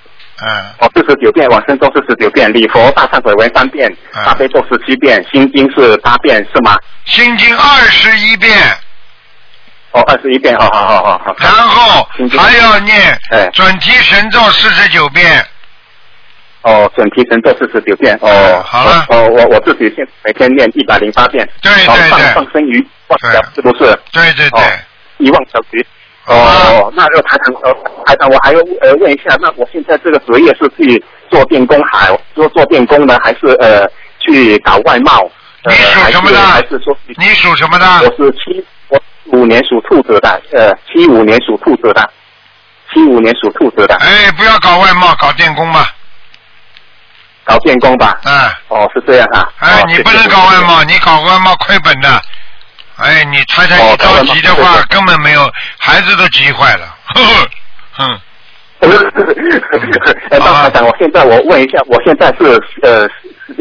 [0.41, 6.77] 嗯，哦，四十九遍，往生咒四十九遍，礼佛大忏悔文三遍，嗯大悲咒十七遍，心经是八遍，是吗？
[7.07, 8.57] 心经二十一遍，
[9.91, 11.37] 哦，二十一遍，好好好好好。
[11.39, 12.07] 然后
[12.39, 13.49] 还要念哎。
[13.53, 15.45] 准提神咒四十九遍，
[16.63, 18.29] 哦，准提神咒四十九遍，哦。
[18.31, 19.07] 嗯，好了。
[19.09, 22.35] 哦，我我自己现每天念一百零八遍，对对对。
[22.35, 23.33] 放生鱼忘对。
[23.33, 23.99] 小是不是？
[24.13, 24.61] 对对对。
[24.61, 24.73] 哦，
[25.19, 25.85] 一万小时。
[26.29, 27.73] 哦，那个台长，呃，
[28.05, 33.89] 台长，我还要呃问一下，那我现在这个职业是去做电工还做做电工呢，还是呃
[34.19, 35.31] 去搞外贸？
[35.65, 37.87] 呃你属什么的还是说你属什么的？
[37.87, 39.01] 我是七我
[39.33, 42.11] 五年属兔子的，呃，七五年属兔子的，
[42.93, 45.95] 七五年属兔子的，哎，不要搞外贸，搞电工吧。
[47.45, 48.21] 搞电工吧。
[48.25, 48.33] 嗯，
[48.69, 49.49] 哦，是这样啊。
[49.59, 50.61] 哎哦，你不能搞外。
[50.67, 52.23] 贸，你搞外贸亏本的。
[52.99, 56.97] 哎，你太太一着急的话根本没有，孩子都急坏了。
[57.15, 57.23] 呵
[57.95, 58.21] 呵，哼，
[58.81, 63.09] 谢谢谢谢呃，那台长，我现在我问一下，我现在是呃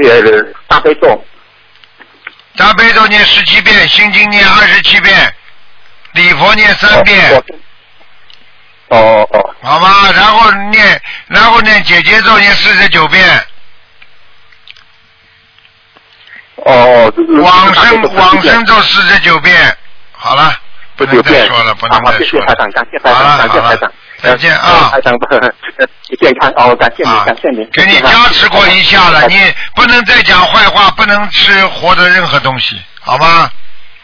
[0.04, 1.24] 呃大悲咒，
[2.56, 5.34] 大悲咒念十七遍，心经念二十七遍，
[6.14, 7.32] 礼佛念三遍，
[8.90, 10.12] 哦哦哦，好吧？
[10.16, 13.24] 然后念，然后念姐姐咒念四十九遍，
[16.66, 19.56] 哦，就是往生往生咒四十九遍。
[20.12, 20.54] 好了，
[20.96, 21.22] 不能。
[21.22, 22.18] 再说了，不能，再说了。
[22.20, 23.92] 谢谢台长，感谢台好长，了好了感谢台长，
[24.22, 25.14] 再见呃啊台长，
[26.20, 29.36] 健康哦，感谢你啊，感谢你，给你加持过一下了，你
[29.76, 33.50] 不能再讲坏话，不能吃活的任何东西，好吗？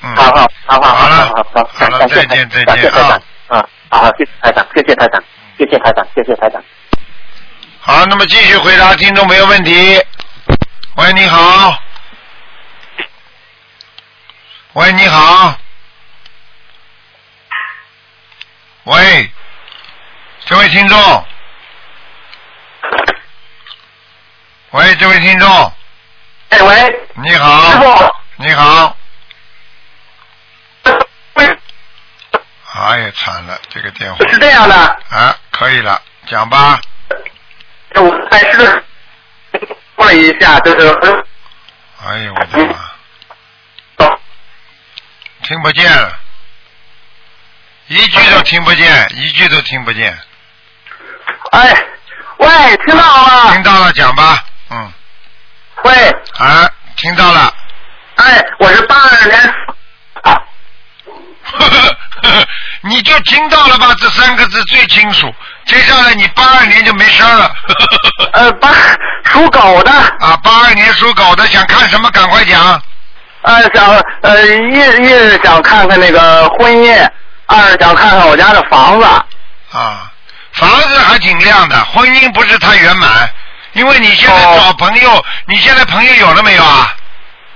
[0.04, 5.24] 嗯，好好好好好了好好好，好了再见再见台啊长啊，好，谢谢台长，谢谢台长，
[5.58, 6.62] 谢谢台长，谢谢台长。
[7.80, 10.00] 好，那么继续回答听众朋友问题。
[10.96, 11.76] 喂，你好。
[14.74, 15.56] 喂，你好。
[18.86, 19.32] 喂，
[20.46, 21.26] 这位听众。
[24.72, 25.74] 喂，这位听众，
[26.50, 28.98] 哎喂，你好，师傅，你好。
[32.74, 34.76] 哎呀，惨了，这个电话是这样的，
[35.10, 36.82] 啊，可以了，讲吧。
[37.94, 38.84] 我在是
[39.96, 40.88] 过了一下，就是
[42.04, 42.83] 哎呀，我的妈！
[45.64, 46.12] 听不见了，
[47.88, 50.20] 一句都听不见，一句都听不见。
[51.52, 51.86] 哎，
[52.38, 52.48] 喂，
[52.86, 53.54] 听到了吗？
[53.54, 54.44] 听到了，讲吧。
[54.72, 54.92] 嗯，
[55.86, 57.54] 喂，啊，听到了。
[58.16, 59.56] 哎，我是八二年
[62.82, 63.96] 你就听到了吧？
[64.00, 65.34] 这三个字最清楚。
[65.66, 67.56] 接下来你八二年就没声了。
[68.34, 68.70] 呃，八
[69.32, 72.12] 属狗的，啊，八二年属狗的，想看什么？
[72.12, 72.84] 赶快讲。
[73.44, 73.90] 呃，想
[74.22, 77.10] 呃一一是想看看那个婚姻，
[77.46, 79.06] 二是想看看我家的房子。
[79.78, 80.12] 啊，
[80.54, 83.30] 房子还挺亮的，婚姻不是太圆满，
[83.74, 86.96] 因为你现在哦找朋友，你现在朋友有了没有啊？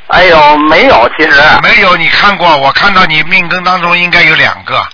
[0.07, 2.55] 哎呦，没有，其实没有，你看过？
[2.57, 4.85] 我看到你命根当中应该有两个，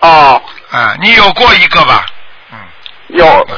[0.00, 2.04] 哦，啊，你有过一个吧？
[2.52, 2.58] 嗯，
[3.08, 3.48] 有呃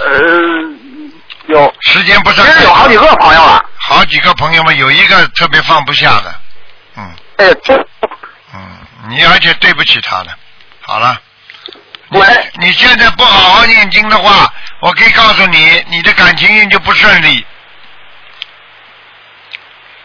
[1.50, 3.64] 有，时间不是其很实有好几个朋友了。
[3.76, 6.34] 好几个朋友嘛，有一个特别放不下的，
[6.96, 7.74] 嗯哎，这
[8.54, 10.30] 嗯，你而且对不起他的。
[10.80, 11.20] 好了，
[12.10, 17.44] 喂，你现在不好好念经的话，我可以告诉你，你的感情运就不顺利。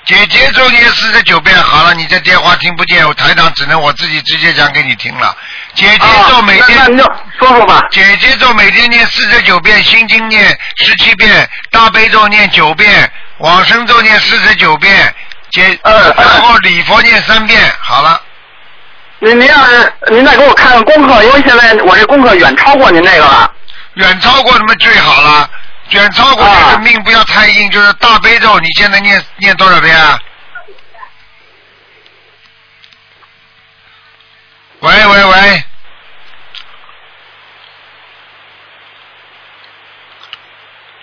[0.06, 5.36] 姐姐咒念四十九遍，好了，你这电话听不见，我台长只能我自己直接讲给你听了。
[5.74, 7.04] 姐姐咒每天，啊那那你就
[7.40, 7.82] 说说吧。
[7.90, 15.14] 姐姐咒每天念四十九遍，心经念十七遍，大悲咒念九遍，往生咒念四十九遍，
[15.52, 18.22] 姐，呃呃然后礼佛念三遍，好了。
[19.20, 23.52] 您您要是您再给我看看功课，因为现在我这功课远超过您那个了。
[23.96, 25.50] 远超过他们最好了，
[25.92, 30.20] 远超过这个命不要太硬，就是大悲咒，你现在念念多少遍啊？
[34.80, 35.64] 喂喂喂，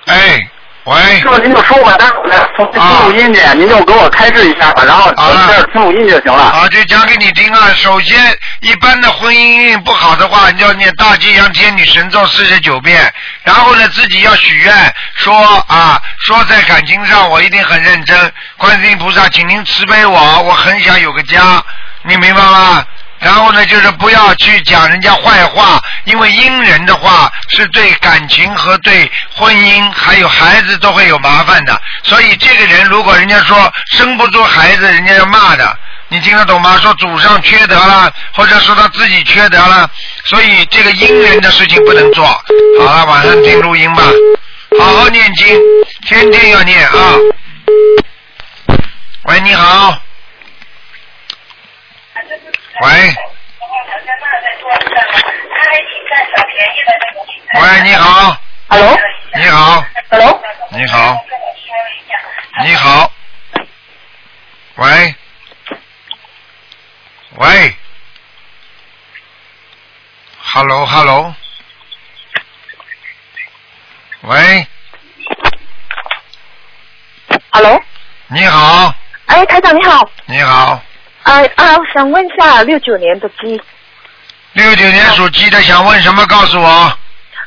[0.05, 0.51] 哎，
[0.85, 6.51] 喂师，傅您就说吧，待会儿从听录音去，您就给我开示一下吧，然后好了我这儿听录音就行了。
[6.53, 7.69] 好，就讲给你听啊。
[7.77, 13.01] 首先，一般的婚姻运不好的话，你要念大吉祥天女神咒四十九遍，
[13.45, 14.75] 然后呢，自己要许愿
[15.15, 15.33] 说
[15.69, 21.63] 啊，说在感情上我一定很认真，观世音菩萨，请您慈悲我，我很想有个家，
[22.03, 22.85] 你明白吗？
[23.23, 31.81] 然后呢，就是不要去讲人家坏话，因为阴人的话是对感情和对婚姻还有孩子都会有麻烦的。
[32.03, 36.77] 所以这个人如果人家说生不出孩子，人家要骂的，你听得懂吗？
[36.83, 39.89] 说祖上缺德了，或者说他自己缺德了，
[40.25, 42.27] 所以这个阴人的事情不能做。
[42.27, 44.03] 好了，晚上听录音吧，
[44.81, 45.47] 好好念经，
[46.07, 47.15] 天天要念啊。
[49.27, 49.97] 喂，你好。
[52.83, 52.91] 喂。
[57.55, 58.37] 喂，你好。
[58.69, 58.99] Hello，
[59.37, 61.25] 你好，Hello，你好，
[62.65, 63.13] 你好。
[64.75, 65.15] 喂。
[67.37, 67.77] 喂。
[70.41, 71.35] Hello，Hello。
[74.23, 74.67] 喂
[77.53, 77.81] ，Hello，
[78.27, 78.93] 你好，
[79.27, 80.83] 哎，台长你好，你好。
[81.23, 83.61] 啊啊，我想问一下六九年的鸡
[84.55, 86.27] 六九年属鸡的，想问什么？
[86.27, 86.69] 告诉我。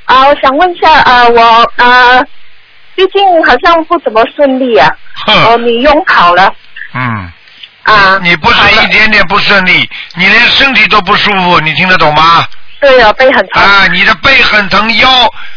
[0.05, 2.23] 啊，我想问一下啊，我啊
[2.95, 4.87] 最近好像不怎么顺利啊，
[5.27, 6.53] 哦，哼，你用考了
[6.93, 7.31] 嗯。
[7.83, 8.17] 啊？
[8.23, 12.43] 你不是一点点不顺利，你连身体都不舒服，你听得懂吗？
[12.79, 15.07] 对啊，背很疼啊，你的背很疼，腰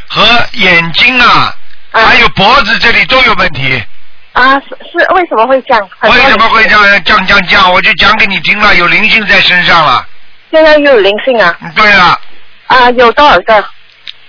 [0.08, 1.54] 和眼睛啊，
[1.92, 3.82] 啊还有脖子这里都有问题。
[4.32, 5.90] 啊，是是为什么会这样？
[6.02, 7.72] 为什么会这样降降降？
[7.72, 10.06] 我就讲给你听了，有灵性在身上了。
[10.50, 11.56] 现在又有灵性啊？
[11.60, 12.20] 嗯对了，
[12.66, 13.64] 啊，有多少个？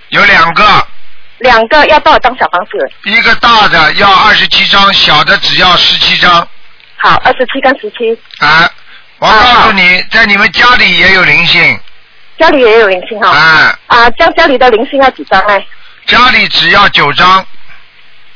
[0.08, 0.86] 有两个，
[1.38, 2.70] 两个要多少张小房子？
[3.04, 6.46] 一个大的要二十七张，小的只要十七张。
[6.96, 8.68] 好，二十七跟十七，啊，
[9.18, 11.78] 我啊告诉你，在你们家里也有灵性。
[12.38, 13.30] 家里也有灵性哈。
[13.30, 15.58] 啊，啊，家家里的灵性要几张呢？
[16.06, 17.46] 家里只要九张。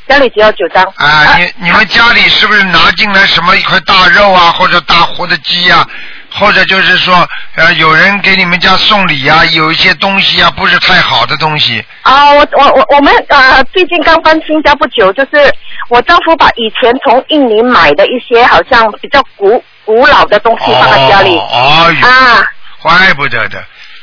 [0.08, 0.84] 家里只要九张。
[0.96, 5.86] 啊，你你们家里是不是拿进来什么一块大肉啊，或者大活的鸡呀、
[6.32, 11.84] 或者就是说，呃，有人给你们家送礼啊、有一些东西啊，不是太好的东西。
[12.02, 15.52] 啊，我我我我们啊、最近刚搬新家不久，就是
[15.88, 21.36] 我丈夫把以前从印尼买的一些好像比较古古老的东西放在家里。
[21.38, 22.46] 哦，哎，啊
[22.82, 23.58] 怪不得的。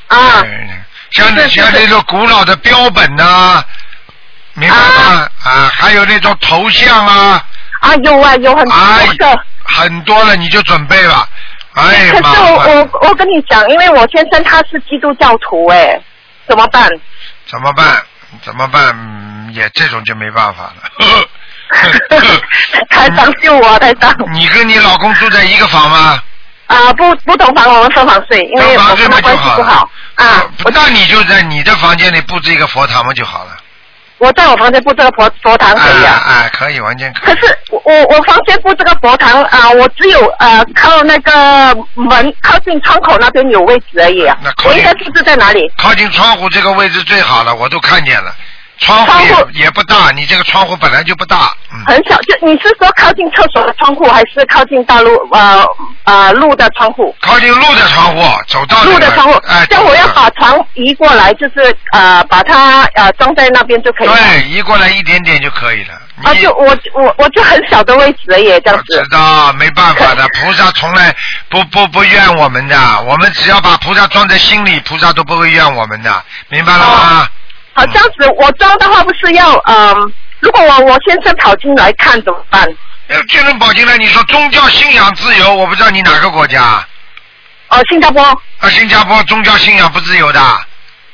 [0.07, 3.61] 啊嗯像像那种古老的标本呐、
[4.53, 5.29] 明白吗？
[5.43, 7.43] 啊，还有那种头像啊，
[7.81, 9.39] 啊，有啊有很哎多个。
[9.63, 11.27] 很多了，你就准备吧。
[11.73, 15.97] 哎呀，可是我我我跟你讲，因为我先生他是基督教徒，哎，
[16.47, 16.89] 怎么办？
[17.49, 18.03] 怎么办？
[18.43, 18.89] 怎么办？
[18.93, 21.27] 嗯，也这种就没办法了。
[22.89, 24.13] 台长救我，台长。
[24.33, 26.21] 你跟你老公住在一个房吗？
[26.67, 29.89] 啊，不不同房，我们分房睡，因为我们关系不好。
[30.15, 33.57] 啊，我那你就在你的房间里布置一个佛堂嘛就好了。
[34.21, 36.21] 我在我房间布这个佛佛堂可以啊。
[36.27, 37.35] 哎哎，可以，完全可以。
[37.35, 44.51] 可是我我我房间布这个佛堂啊，我只有呃靠那个门靠近窗口那边有位置而已啊那。
[44.51, 45.61] 靠近我应该布置在哪里？
[45.77, 48.31] 靠近窗户这个位置最好了，我都看见了。
[48.81, 51.85] 窗户也也不大，你这个窗户本来就不大，嗯。
[51.85, 55.63] 很小，就你是说靠近厕所的窗户，还是靠近大路呃
[56.03, 57.15] 呃路的窗户？
[57.21, 64.15] 靠近路的窗户，走到那个路的窗户，哎，这我要把床移过来，就是呃把它呃装在那边就可以了。
[64.15, 65.93] 对，移过来一点点就可以了。
[66.23, 69.09] 啊，你就我我我就很小的位置而已，这样我子知。
[69.09, 71.15] 道，没办法的，菩萨从来
[71.49, 77.27] 不不不怨我们的，我们只要把菩萨装在心里，菩萨都不会怨我们的，明白了吗？
[77.73, 82.67] 好，这样子我装的话不是要嗯、如果我我先生跑进来看怎么办？
[83.07, 86.85] 呃，这能跑进来，你说宗教信仰自由，我不知道你哪个国家
[87.69, 88.23] 哦，新加坡
[88.59, 88.69] 啊？
[88.69, 90.41] 新加坡宗教信仰不自由的，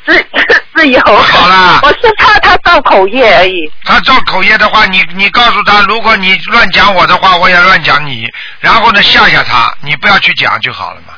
[0.06, 0.26] 自
[0.76, 1.02] 自由。
[1.02, 3.72] 好啦 我是怕他造口业而已。
[3.84, 8.28] 他造口业的话，你你告诉他，如果你乱讲我的话，我也乱讲你，
[8.60, 11.14] 然后呢吓吓他，你不要去讲就好了嘛。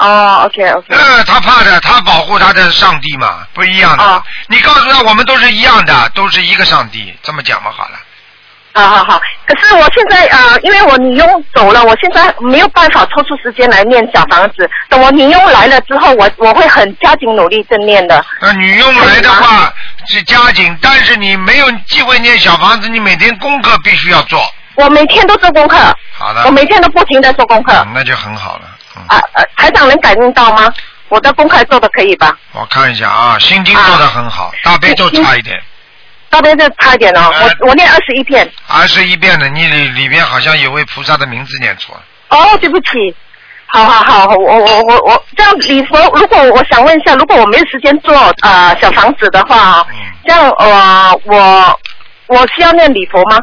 [0.00, 0.94] 哦，OK OK。
[0.94, 4.02] 呃，他怕的，他保护他的上帝嘛，不一样的。
[4.02, 7.98] 哦你告诉他，我们都是一样的，都是一个上帝，这么讲嘛好了。
[8.72, 14.70] 好好好，可是我现在啊、呃因为我女佣走了，我现在没有办法抽出时间来念小房子。
[14.88, 18.24] 等我女佣来了之后，我我会很加紧努力正念的。
[18.40, 19.72] 那女佣来的话
[20.06, 24.40] 是加紧，但是你没有机会念小房子，你每天功课必须要做。
[24.76, 25.76] 我每天都做功课，
[26.16, 26.44] 好的。
[26.46, 27.72] 我每天都不停的做功课。
[27.74, 28.69] 嗯那就很好了。
[29.08, 30.72] 啊呃，台长能感应到吗？
[31.08, 32.36] 我的功课做的可以吧？
[32.52, 35.60] 我看一下啊，心经做的很好，大悲咒差一点，
[36.28, 38.48] 大悲咒差一点哦，呃我我念二十一遍。
[38.68, 42.02] 二十一遍的，你里里边好像有位菩萨的名字念错了。
[42.28, 43.14] 哦，对不起。
[43.72, 51.80] 好好好，我我我我这样礼佛，如果我想问一下，如果我没有时间做呃小房子的话，嗯这样呃我
[52.26, 53.38] 我需要念礼佛吗？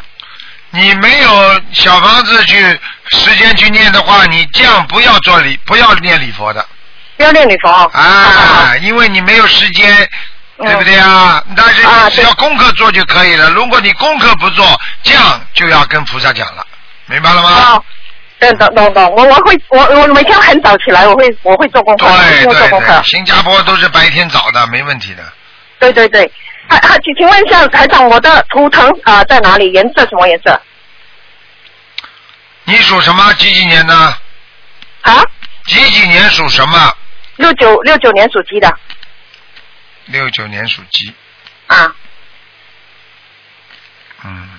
[0.77, 6.63] 你没有小房子去时间去念的话，你这样不要做礼，不要念礼佛的
[7.17, 7.89] 不要念礼佛哦。
[7.93, 10.07] 啊，因为你没有时间，
[10.57, 11.43] 对不对啊？
[11.55, 13.49] 但是你只要功课做就可以了。
[13.49, 16.65] 如果你功课不做，这样就要跟菩萨讲了，
[17.07, 17.49] 明白了吗？
[17.49, 17.81] 啊，
[18.39, 22.07] 懂懂懂懂，我我会我我每天很早起来，我会我会做功课，
[22.43, 23.03] 做对功课对，。
[23.03, 25.23] 新加坡都是白天早的，没问题的。
[25.79, 26.25] 对对对，
[26.67, 29.71] 啊啊，请请问一下台长，我的图腾啊、在哪里？
[29.71, 30.59] 颜色什么颜色？
[32.63, 33.33] 你属什么？
[33.35, 33.93] 几几年的？
[35.01, 35.23] 啊？
[35.67, 36.93] 几几年属什么？
[37.35, 38.73] 六九六九年属鸡的
[40.05, 41.13] 六九年属鸡。
[41.67, 41.95] 啊。
[44.25, 44.49] 嗯。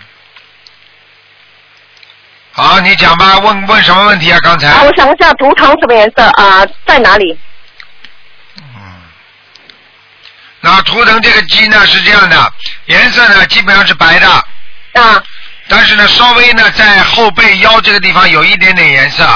[2.52, 4.38] 好，你讲吧，问问什么问题啊？
[4.42, 4.68] 刚才。
[4.68, 7.38] 啊，我想问一下图腾什么颜色啊、在哪里？
[10.70, 12.52] 那图腾这个鸡呢是这样的，
[12.87, 14.28] 颜色呢基本上是白的。
[14.28, 15.22] 啊。
[15.70, 19.26] 但是呢，稍微呢在后背腰这个地方有一点点颜色。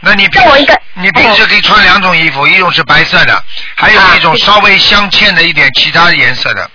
[0.00, 6.70] 那你平时你平时可以穿两种衣服，一种是白色的，还有一种稍微镶嵌的一点其他颜色的。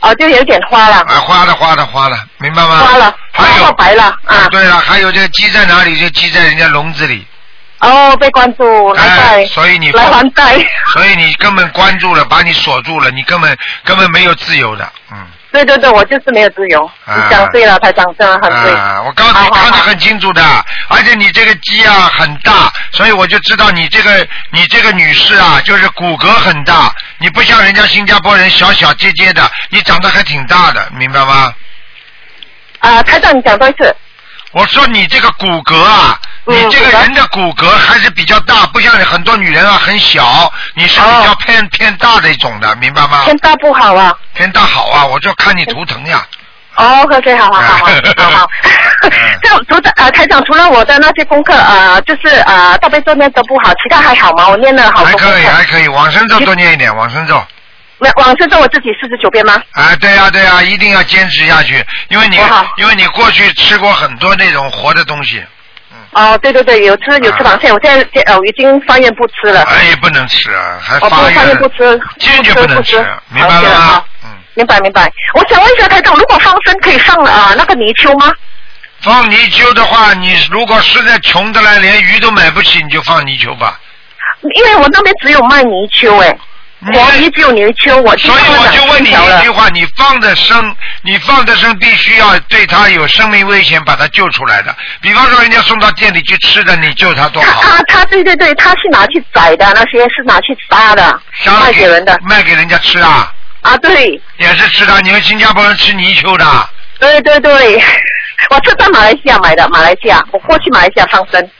[0.00, 0.96] 哦，就有点花了。
[1.06, 2.80] 啊，花了花了花了，明白吗？
[2.80, 4.46] 花了，还有白了啊。
[4.50, 5.98] 对了，还有这个鸡在哪里？
[5.98, 7.26] 就鸡在人家笼子里。
[7.84, 10.56] 哦，被关注，来哎，贷，所以你来还债。
[10.92, 15.26] 所以你根本关注了，把你锁住了，你根本根本没有自由的，嗯。
[15.52, 16.84] 对对对，我就是没有自由。
[17.04, 18.72] 啊你讲对了，台长真的很对。
[18.72, 20.42] 啊，我刚才看得很清楚的，
[20.88, 31.54] 而且你这个鸡啊很大，所以我就知道你这个你这个女士啊，就是骨骼很大，你不像人家新加坡人小小结结的，你长得还挺大的，明白吗？
[32.80, 33.94] 啊，台长，你讲多一次。
[34.50, 43.22] 我说你这个骨骼啊，嗯你这个人的骨骼还是比较大，不像很多女人啊很小，你是比较偏、偏大的一种的，明白吗？
[43.24, 44.14] 偏大不好啊。
[44.34, 46.22] 偏大好啊，我就看你图腾呀。
[46.76, 48.48] 哦，OK，好好好好好好。
[49.40, 54.48] 这样 除了呃，台长除了我的那些功课呃，就是呃大悲咒念得不好，其他还好吗？
[54.48, 55.30] 我念了好还多还。
[55.30, 57.42] 可以，还可以，往生咒多念一点，往生咒。
[57.98, 59.54] 没往生咒我自己四十九遍吗？
[59.70, 62.36] 啊，对呀、对呀、一定要坚持下去，因为你
[62.76, 65.42] 因为你过去吃过很多那种活的东西，
[66.14, 69.62] 哦，对对对，有吃有吃螃蟹，我现在呃我已经发愿不吃了。
[69.62, 72.96] 哎，不能吃啊，还发发愿不吃，坚决不能吃，
[73.30, 73.80] 明白了吗？
[73.80, 74.06] 好好
[74.54, 75.10] 明白明白。
[75.34, 78.32] 我想问一下台长，如果放生可以放啊、呃那个泥鳅吗？
[79.00, 83.78] 放泥鳅的话，你如果实在穷的来，连鱼都买不起，你就放泥鳅吧。
[84.54, 86.38] 因为我那边只有卖泥鳅哎，
[86.92, 94.74] 活鱼只有泥鳅，我所以我就问你了一句话：你放的生，你放的生，必须要对他有生命危险，把他救出来的。
[95.00, 97.62] 比方说，人家送到店里去吃的，你救他多好。
[97.62, 101.20] 他他对对对，他是拿去宰的，那些是拿去杀的，
[101.60, 102.18] 卖给人的。
[102.22, 103.32] 卖给人家吃啊？
[103.62, 104.20] 啊，对。
[104.38, 106.44] 也是吃的，你们新加坡人吃泥鳅的。
[107.00, 107.82] 对对对，
[108.50, 111.50] 我是在马来西亚买的，马来西亚，我过去马来西亚放生。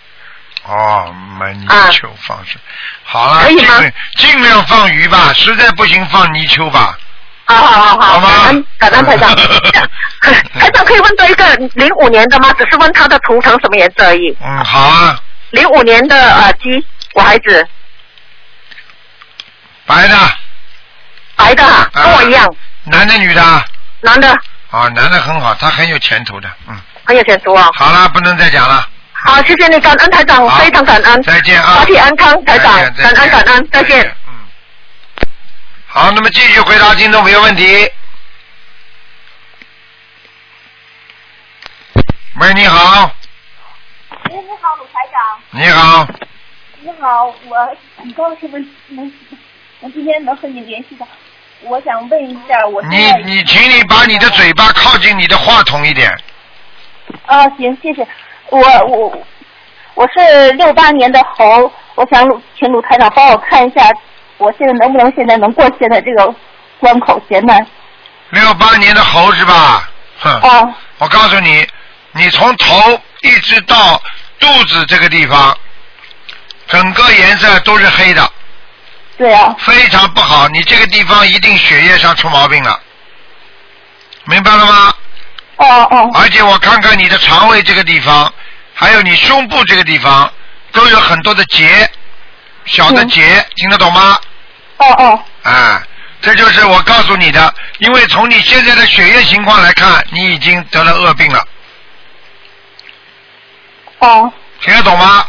[0.64, 2.58] 哦，买泥啊鳅放生，
[3.04, 3.74] 好了，可以吗
[4.16, 6.98] 尽量放鱼吧，实在不行放泥鳅吧。
[7.46, 9.36] 好好好好，感恩感恩台长。
[10.58, 12.50] 台长可以问到一个零五年的吗？
[12.58, 14.34] 只是问他的图腾什么颜色而已。
[14.42, 15.20] 嗯，好啊，
[15.50, 16.82] 零五年的呃鸡，
[17.12, 17.68] 我孩子
[19.84, 20.16] 白的。
[21.36, 23.64] 白的啊，跟我一样，男的女的？
[24.00, 24.30] 男的
[24.70, 26.80] 啊，男的很好，他很有前途的，嗯。
[27.04, 27.68] 很有前途啊。
[27.74, 28.88] 好了，不能再讲了。
[29.26, 31.22] 好，谢谢你，感恩台长，非常感恩。
[31.22, 34.04] 再见啊身体安康，台长，感恩感恩，再见。
[34.28, 34.34] 嗯
[35.86, 37.90] 好，那么继续回答听众朋友问题。
[42.40, 43.10] 喂，你好，
[44.28, 45.40] 喂，你好，鲁台长。
[45.52, 46.06] 你好，
[46.80, 49.12] 你好，我很高兴能能
[49.80, 51.08] 能今天能和你联系到。
[51.62, 56.14] 我想问一下，我现你你，请你把你的嘴巴靠近你的话筒一点。
[57.24, 58.06] 啊，行，谢谢。
[58.50, 59.18] 我我
[59.94, 63.90] 我是六八年的猴，我想鲁请鲁台长帮我看一下，
[64.38, 66.34] 我现在能不能现在能过现在这个
[66.78, 67.66] 关口劫难？
[68.30, 69.88] 六八年的猴是吧？
[70.18, 71.66] 哼，啊，我告诉你，
[72.12, 74.00] 你从头一直到
[74.38, 75.56] 肚子这个地方，
[76.68, 78.30] 整个颜色都是黑的，
[79.16, 80.48] 对啊，非常不好。
[80.48, 82.78] 你这个地方一定血液上出毛病了，
[84.24, 84.94] 明白了吗？
[85.56, 88.32] 哦哦，而且我看看你的肠胃这个地方，
[88.74, 90.30] 还有你胸部这个地方，
[90.72, 91.88] 都有很多的结，
[92.64, 94.18] 小的结，听得懂吗？
[94.78, 95.82] 哦哦，啊，
[96.20, 101.46] 这就是我告诉你的，因为从你现在的血液情况来看，你已经得了恶病了，
[104.00, 105.26] 哦听得懂吗？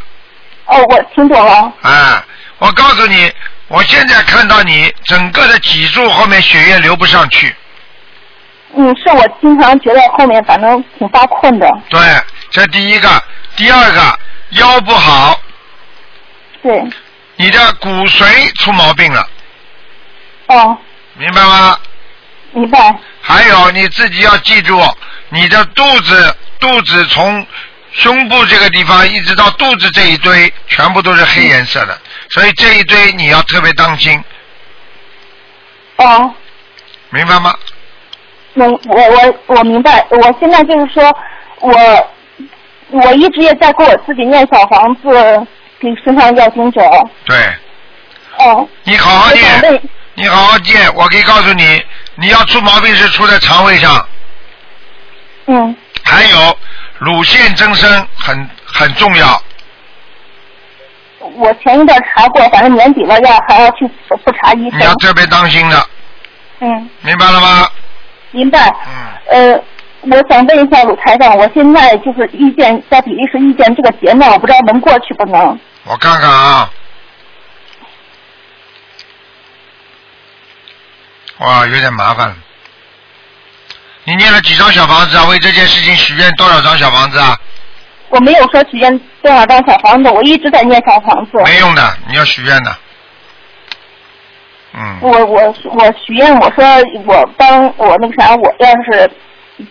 [0.66, 1.72] 哦，我听懂了。
[1.84, 2.26] 啊，
[2.58, 3.32] 我告诉你，
[3.68, 7.56] 我现在看到你整个的脊柱后面血液流不上去，
[8.78, 11.68] 嗯，是我经常觉得后面反正挺发困的。
[11.90, 12.00] 对，
[12.50, 13.24] 这第一个，
[13.56, 14.20] 第二个
[14.50, 15.40] 腰不好，
[16.62, 16.84] 对，
[17.38, 19.28] 你的骨髓出毛病了，
[20.48, 20.78] 哦，
[21.14, 21.80] 明白吗？
[22.52, 22.98] 明白。
[23.22, 24.82] 还有你自己要记住，
[25.30, 27.48] 你的肚子肚子从
[27.92, 31.98] 胸部这个地方一直到肚子这一堆，全部都是黑颜色的，
[32.30, 34.22] 所以这一堆你要特别当心，
[35.96, 36.34] 哦，
[37.10, 37.56] 明白吗？
[38.56, 41.04] 明我我我明白，我现在就是说，
[41.60, 41.72] 我
[42.90, 45.48] 我一直也在给我自己念小房子，
[45.80, 46.82] 给身上要经者。
[47.26, 47.38] 对，
[48.38, 49.82] 哦，你好好念，
[50.14, 51.84] 你好好念，我可以告诉你，
[52.16, 54.08] 你要出毛病是出在肠胃上，
[55.48, 56.58] 嗯，还有
[57.00, 59.42] 乳腺增生很很重要，
[61.20, 64.96] 我前一段查过，反正年底了要还要去复查医你要。
[64.96, 65.90] 特别当心的，
[66.62, 67.68] 嗯，明白了吗？
[68.36, 68.60] 明白。
[69.32, 69.64] 嗯，呃，
[70.02, 75.58] 我想问一下鲁台长，我现在就是遇见在比利时遇见这个劫难，我不知道能过去不能？
[75.86, 76.70] 我看看啊，
[81.40, 82.36] 哇，有点麻烦了。
[84.04, 85.26] 你念了几张小房子啊？
[85.26, 87.40] 为这件事情许愿多少张小房子啊？
[88.10, 91.42] 我没有说许愿多少张小房子，我一直在念小房子。
[91.44, 92.76] 没用的，你要许愿的。
[94.78, 96.66] 嗯，我我我许愿，我说
[97.06, 99.10] 我帮我那个啥，我要是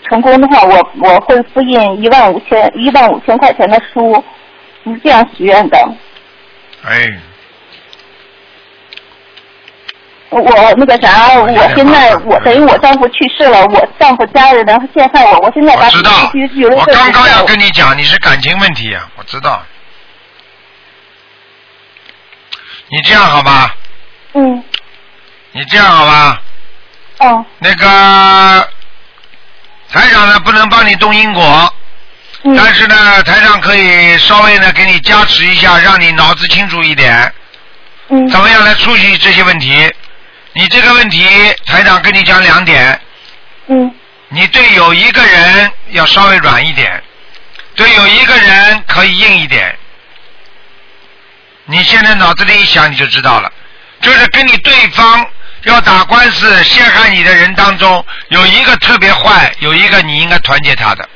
[0.08, 4.24] 成功的话，我我会复印一万五千一万五千块钱的书，
[4.82, 5.78] 是这样许愿的。
[6.86, 7.20] 哎，
[10.30, 10.40] 我
[10.78, 16.10] 那个啥，我现在我等于我丈夫去世了，我丈夫家人然后陷害我，我现在把我知道
[16.78, 19.62] 我刚刚要跟你讲，你是感情问题啊，我知道。
[22.88, 23.76] 你这样好吧？
[24.36, 24.64] 嗯
[25.56, 26.42] 你这样好吧？
[27.18, 27.46] 哦。
[27.60, 28.68] 那个
[29.88, 31.74] 台长呢，不能帮你动因果，
[32.42, 32.56] 嗯。
[32.56, 37.32] 但是呢，台长可以稍微呢给你加持一下，让你脑子清楚一点，
[38.08, 38.28] 嗯。
[38.28, 39.88] 怎么样来处理这些问题？
[40.54, 41.24] 你这个问题，
[41.66, 43.00] 台长跟你讲两点，
[43.68, 43.94] 嗯。
[44.30, 47.00] 你对有一个人要稍微软一点，
[47.76, 49.78] 对有一个人可以硬一点。
[51.66, 53.52] 你现在脑子里一想你就知道了，
[54.00, 55.24] 就是跟你对方
[55.64, 61.08] 要打官司陷害你的人当中，有一个特别坏，有一个你应该团结他的。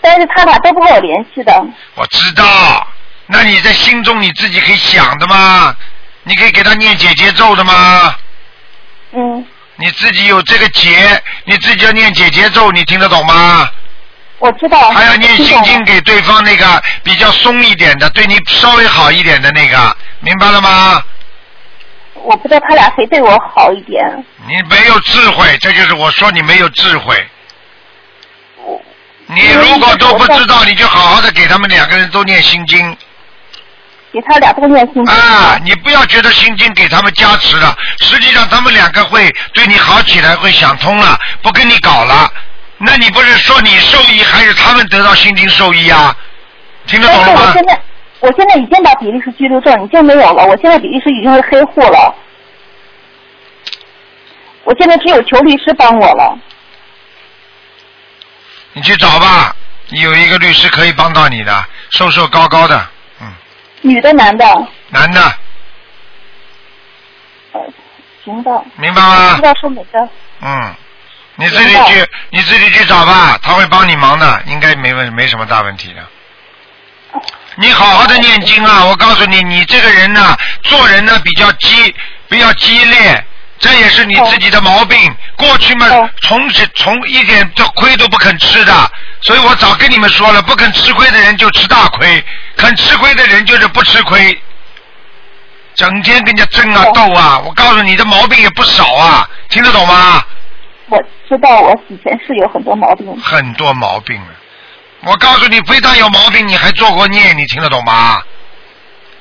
[0.00, 1.52] 但是他俩都不跟我联系的。
[1.94, 2.86] 我知道，
[3.26, 5.74] 那你在心中你自己可以想的吗？
[6.22, 8.14] 你可以给他念姐姐咒的吗？
[9.12, 9.44] 嗯，
[9.76, 13.68] 你自己有这个结，你自己要念姐姐咒，你听得懂吗？
[14.38, 14.90] 我知道。
[14.90, 21.02] 还要念心经给对方那个比较松一点的，对你稍微好一点的那个，明白了吗？
[22.24, 24.04] 我不知道他俩谁对我好一点。
[24.46, 27.26] 你没有智慧，这就是我说你没有智慧。
[29.26, 32.96] 你如果都不知道，你就好好的给他们两个人都念心经
[34.12, 35.14] 给他俩都念心经。
[35.14, 35.56] 啊！
[35.62, 42.28] 你不要觉得心经给他们加持了，实际上他们两个会对你好起来，会想通了，不跟你搞了。
[42.78, 46.16] 那你不是说你受益，还是他们得到心经受益啊？
[46.86, 47.64] 听得懂了吗是我现？
[47.66, 47.80] 在，
[48.20, 52.14] 我现在已经把比利时居留证已经没有了，我现在比利时已经是黑户了。
[54.64, 56.38] 我现在只有求律师帮我了。
[58.74, 59.56] 你去找吧，
[59.88, 62.88] 你有一个律师可以帮到你的，瘦瘦高高的，
[63.20, 63.32] 嗯
[63.80, 64.44] 女的男的？
[64.90, 65.20] 男的，
[67.52, 67.60] 呃，
[68.22, 68.64] 行的。
[68.76, 70.08] 明白吗知道是哪个？
[70.42, 70.74] 嗯，
[71.36, 77.20] 你自己去，你自己去找吧，他会帮你忙的，应该没问没什么大问题的。
[77.56, 78.84] 你好好的念经啊！
[78.84, 81.94] 我告诉你，你这个人呢，做人呢比较激，
[82.28, 83.24] 比较激烈，
[83.58, 84.98] 这也是你自己的毛病。
[85.36, 85.86] 过去嘛，
[86.22, 88.72] 从从一点的亏都不肯吃的，
[89.22, 92.24] 所以我早跟你们说了，不肯吃亏的人就吃大亏，
[92.56, 94.40] 肯吃亏的人就是不吃亏。
[95.74, 100.22] 整天跟人家争啊斗啊，我告诉你的毛病也不少啊，听得懂吗？
[100.88, 100.98] 我
[101.28, 103.06] 知道我以前是有很多毛病。
[103.20, 104.28] 很多毛病了，
[105.02, 108.22] 我告诉你，非但有毛病，你还做过孽，你听得懂吗？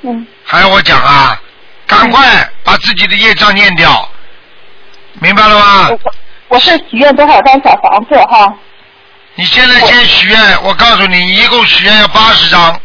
[0.02, 0.28] 嗯。
[0.44, 1.42] 还要我讲啊？
[1.88, 4.08] 赶快把自己的业障念掉，
[5.14, 5.90] 明白了吗？
[5.90, 6.00] 我
[6.50, 8.54] 我是许愿多少张小房子哈？
[9.36, 12.80] 你现在先许愿，我告诉你，一共许愿要八十张。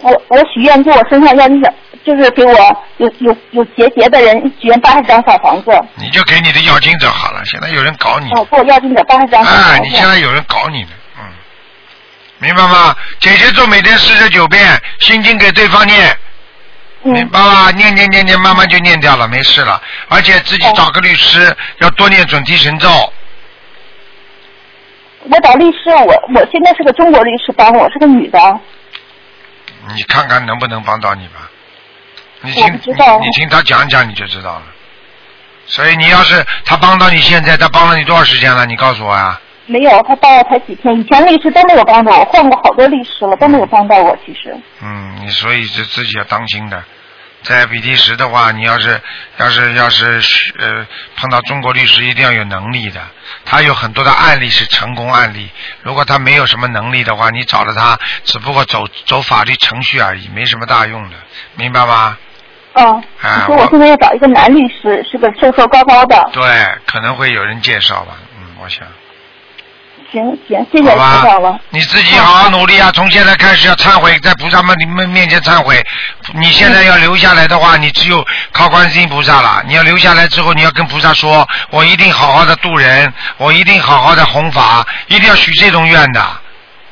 [0.00, 1.74] 我我许愿就我身上要那个，
[2.08, 2.52] 就是给我
[2.96, 5.70] 有有有结节的人许愿八十张小房子。
[5.96, 8.30] 你就给你的要经者好了，现在有人搞你。
[8.32, 9.72] 哦，给我要经者八十张小房子。
[9.72, 10.88] 哎，你现在有人搞你呢，
[11.18, 11.24] 嗯，
[12.38, 12.96] 明白吗？
[13.20, 16.16] 姐姐做每天四十九遍心经给对方念，
[17.02, 17.70] 明白吗？
[17.72, 19.78] 念念念念，慢慢就念掉了，没事了。
[20.08, 22.88] 而且自己找个律师，要多念准提神咒。
[25.30, 28.60] 我找律师，我我现在是个中国律师帮我，是个女的。
[29.94, 31.50] 你看看能不能帮到你吧？
[32.40, 34.62] 你听，你听他讲讲你就知道了。
[35.66, 38.64] 所以你要是他帮到你现在，他帮了你多少时间了？
[38.64, 44.16] 你告诉我呀、没有，他帮了才几天，以前律师都没有帮到我，换过好多律师了，都没有帮到我。
[44.24, 46.82] 其实，嗯，你所以这自己要当心的。
[47.42, 49.00] 在比利时的话，你要是
[49.36, 50.20] 要是要是
[50.58, 50.84] 呃
[51.16, 53.00] 碰到中国律师，一定要有能力的。
[53.44, 55.48] 他有很多的案例是成功案例。
[55.82, 61.16] 如果他没有什么能力的话，你找了他，只不过走走法律程序而已，没什么大用的，
[61.54, 62.18] 明白吗？
[62.74, 66.30] 嗯，啊你说我现在要找一个男律师，是个瘦瘦高高的。
[66.32, 66.42] 对，
[66.86, 68.82] 可能会有人介绍吧，嗯，我想。
[70.10, 71.60] 行行，谢谢好吧知道了。
[71.68, 72.90] 你自己好好努力啊！
[72.94, 75.84] 从现在开始要忏悔，在菩萨们你们面前忏悔。
[76.32, 79.62] 你现在要留下来的话，你只有靠观世音菩萨了。
[79.66, 86.22] 你要留下来之后，你要跟菩萨说：“我一定好好的度人，我一定好好的弘法，一定要许这种愿的。”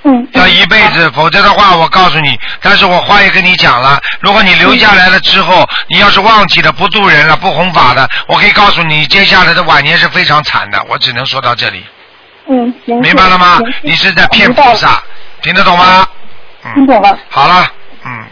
[0.07, 0.29] 嗯。
[0.33, 2.39] 要一辈子，否则的话，我告诉你。
[2.63, 10.83] 但是我话也跟你讲了，如果你留下来了之后，你要是忘记了不渡人了，不弘法的，我可以告诉你，接下来的晚年是非常惨的。
[10.89, 11.85] 我只能说到这里。
[12.49, 13.01] 嗯，行。
[13.01, 13.59] 明白了吗？
[13.83, 15.03] 你是在骗菩萨，
[15.43, 16.07] 听得懂吗？
[16.75, 17.19] 听懂了。
[17.29, 17.67] 好了，
[18.05, 18.25] 嗯，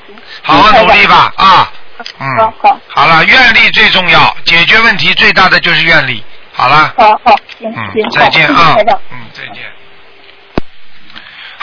[0.42, 1.70] 好好努力吧啊，
[2.18, 6.22] 嗯，好好好了，愿力最重要，解决问题最大的就是愿力。
[6.52, 8.76] 好了，好好，行嗯行，，再见啊
[9.10, 9.64] 嗯，再见。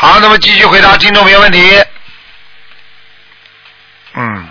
[0.02, 1.80] 好，那么继续回答听众朋友问题。
[4.16, 4.50] 嗯，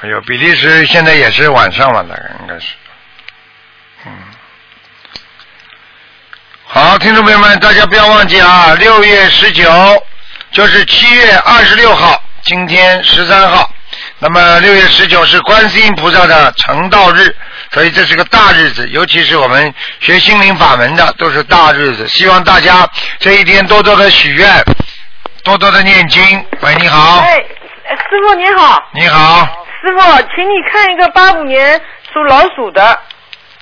[0.00, 2.66] 哎呦，比利时现在也是晚上了，大概应该是，
[4.06, 4.12] 嗯。
[6.64, 9.66] 好，听众朋友们，大家不要忘记啊，六月十九
[10.52, 13.68] 就是七月二十六号，今天十三号。
[14.20, 17.36] 那么六月十九是观世音菩萨的成道日，
[17.72, 22.06] 所以这是个大日子，尤其是我们学心灵法门的都是大日子。
[22.06, 22.86] 希望大家
[23.18, 24.62] 这一天多多的许愿，
[25.42, 26.22] 多多的念经。
[26.60, 27.34] 喂，你好，哎，
[27.88, 29.48] 呃师傅你好，你好，
[29.80, 30.00] 师傅，
[30.34, 31.80] 请你看一个八五年
[32.12, 33.00] 属老鼠的，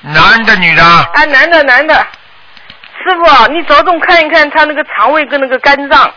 [0.00, 0.82] 男的女的？
[0.82, 6.12] 啊，男的男的，师傅，你着重看一看他那个肠胃跟那个肝脏，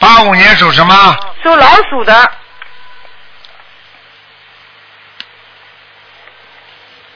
[0.00, 1.16] 八五年属什么？
[1.42, 2.32] 属老鼠的，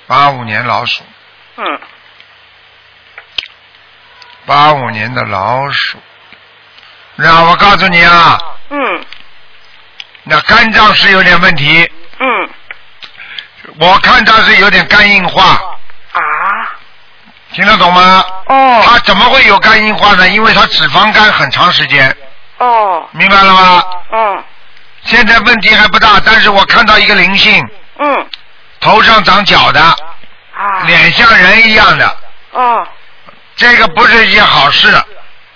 [0.06, 1.02] 八五年老鼠，
[1.56, 1.80] 嗯，
[4.46, 5.98] 八五年的老鼠。
[7.16, 8.38] 那我告诉你啊，
[8.70, 9.04] 嗯
[10.24, 12.50] 那肝脏是有点问题，嗯，
[13.78, 15.42] 我看他是有点肝硬化。
[16.12, 16.20] 啊。
[17.52, 18.24] 听得懂吗？
[18.46, 18.82] 哦。
[18.84, 20.28] 他怎么会有肝硬化呢？
[20.28, 22.14] 因为他脂肪肝很长时间。
[22.58, 23.08] 哦。
[23.12, 23.84] 明白了吗？
[24.12, 24.44] 嗯
[25.04, 27.62] 现在问题还不大，但是我看到一个灵性，
[27.98, 28.26] 嗯
[28.84, 32.16] 头上长角的，啊，脸像人一样的，
[32.52, 32.86] 哦
[33.56, 34.94] 这个不是一件好事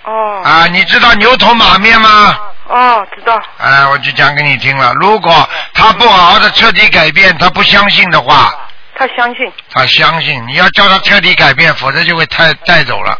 [0.03, 0.65] 哦啊！
[0.67, 2.39] 你知道牛头马面吗？
[2.67, 4.93] 哦，知道，哎，我就讲给你听了。
[4.95, 8.51] 如果他不好好的彻底改变，他不相信的话，
[8.95, 13.17] 他相信，他相信，你要叫他彻底改变，否则就会太带走了。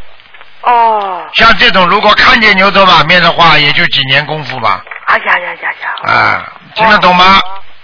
[0.61, 4.81] 哦，像这种如果看见牛头马面的话，也就几年功夫吧。
[5.05, 7.39] 哎呀呀呀呀，啊，听得懂吗？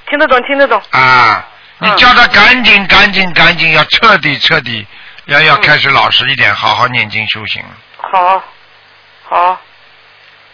[0.10, 1.44] 听得懂听得懂，啊，
[1.80, 4.86] 你叫他赶紧赶紧赶紧，要彻底彻底，
[5.26, 7.64] 要要开始老实一点，好好念经修行。
[7.98, 8.42] 好，
[9.28, 9.62] 好，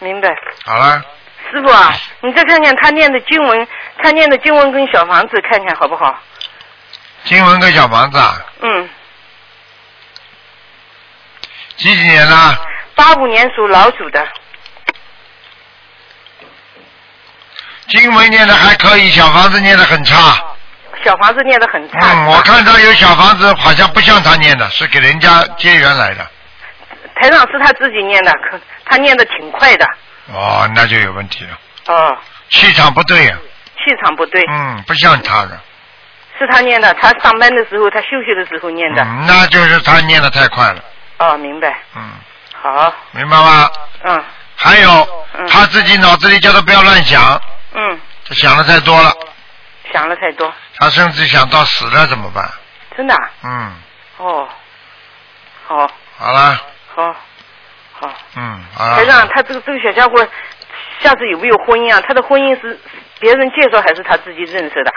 [0.00, 0.28] 明白。
[0.64, 1.00] 好了，
[1.50, 3.68] 师傅啊，你再看看他念的经文，
[4.02, 6.18] 他念的经文跟小房子看看好不好？
[7.24, 8.88] 经文跟小房子啊，嗯，
[11.76, 12.58] 几几年的？
[12.96, 14.26] 八五年属老鼠的，
[17.88, 20.44] 经文念的还可以，小房子念的很差。
[21.04, 21.98] 小房子念得很差。
[22.00, 26.26] 嗯，我看他有小房子，好像不像他念的，是给人家结缘来的。
[27.16, 29.86] 台长是他自己念的，可他念的挺快的。
[30.32, 32.16] 哦，那就有问题了，哦，
[32.50, 33.36] 气场不对呀、
[33.76, 34.42] 气场不对。
[34.50, 35.60] 嗯，不像他的，
[36.38, 39.02] 是他念的，他上班的时候，他休息的时候念的。
[39.02, 40.82] 嗯，那就是他念的太快了，
[41.18, 41.76] 哦，明白。
[41.96, 42.10] 嗯，
[42.60, 42.92] 好。
[43.12, 43.70] 明白吗？
[44.04, 44.24] 嗯
[44.54, 45.08] 还有、
[45.48, 47.40] 他自己脑子里叫他不要乱想，
[47.74, 49.12] 嗯，他想的太多了，
[49.92, 52.50] 想的太多，他甚至想到死了怎么办？
[52.96, 53.74] 真的啊、嗯，
[54.18, 54.48] 哦，
[55.66, 56.60] 好，好了，
[56.94, 57.16] 好，
[57.92, 58.12] 好。
[58.36, 58.96] 嗯，好了。
[58.96, 60.28] 台长，他这个这个小家伙，
[61.00, 62.02] 下次有没有婚姻啊？
[62.06, 62.78] 他的婚姻是
[63.18, 64.92] 别人介绍还是他自己认识的？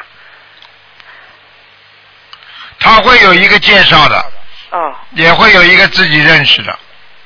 [2.79, 4.31] 他会有一个介绍的，
[4.71, 6.77] 哦也会有一个自己认识的。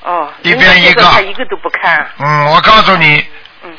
[0.04, 2.08] 哦，一边一个他一个都不看。
[2.20, 3.28] 嗯，我告诉你，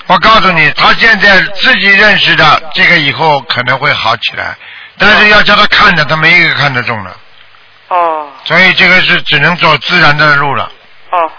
[0.07, 4.57] 我告诉你，他现在自己认识的这个以后可能会好起来，
[4.99, 7.17] 但是要叫他看的，他没一个看得中的，
[7.89, 10.71] 哦所以这个是只能走自然的路了，
[11.11, 11.33] 哦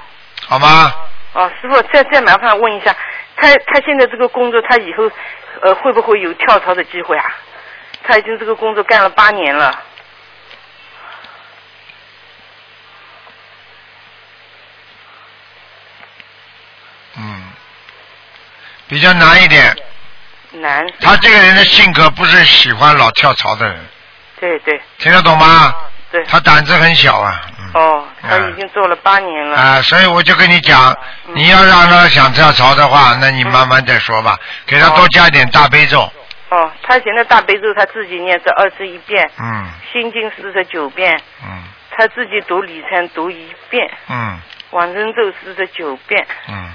[0.47, 0.93] 好吗？
[1.33, 2.95] 哦，师傅，再再麻烦问一下，
[3.37, 5.09] 他他现在这个工作，他以后
[5.61, 7.25] 呃会不会有跳槽的机会啊？
[8.03, 9.79] 他已经这个工作干了八年了。
[17.15, 17.43] 嗯，
[18.91, 19.73] 比较难一点。
[20.51, 20.85] 难。
[20.99, 23.79] 他这个人的性格不是喜欢老跳槽的人，
[24.37, 25.73] 对对听得懂吗？
[26.11, 26.21] 对。
[26.25, 27.41] 他胆子很小啊，
[27.73, 29.55] 哦，他已经做了八年了。
[29.57, 30.93] 啊，所以我就跟你讲，
[31.27, 36.01] 你要让他想跳槽的话，那你慢慢再说吧，给他多加点大悲咒，
[36.49, 44.37] 哦，他现在大悲咒他自己念是二十一遍，嗯心经四十九遍，嗯他自己读礼忏读一遍，嗯
[44.71, 46.27] 往生咒四十九遍。
[46.49, 46.71] 嗯，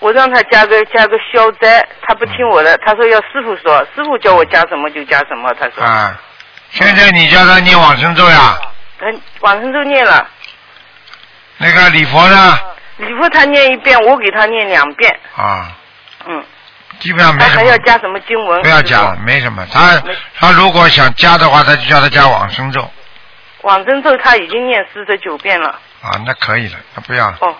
[0.00, 5.82] 我让他加个加个消灾，他不听我的，他说要师傅说，师傅叫我加什么就加什么，他说。
[5.84, 6.20] 啊，
[6.70, 8.58] 现在你叫他念往生咒呀，
[8.98, 9.06] 他
[9.40, 10.28] 往生咒念了，
[11.56, 12.58] 那个礼佛呢？
[12.98, 15.76] 礼佛他念一遍，我给他念两遍，啊，
[16.26, 16.44] 嗯，
[17.00, 18.60] 基本上没他还要，加什么经文？
[18.62, 19.66] 不要加了，没什么。
[19.72, 20.00] 他
[20.38, 22.88] 他如果想加的话，他就叫他加往生咒。
[23.62, 25.68] 往生咒他已经念四十九遍了。
[26.02, 27.54] 啊，那可以了，那不要了，哦，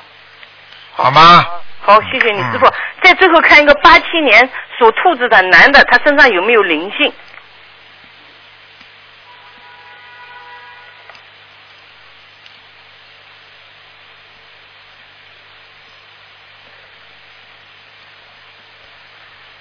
[0.95, 1.45] 好吗？
[1.89, 2.71] 好，谢谢你嗯师傅。
[3.03, 4.47] 再最后看一个八七年
[4.79, 7.11] 属兔子的男的，他身上有没有灵性？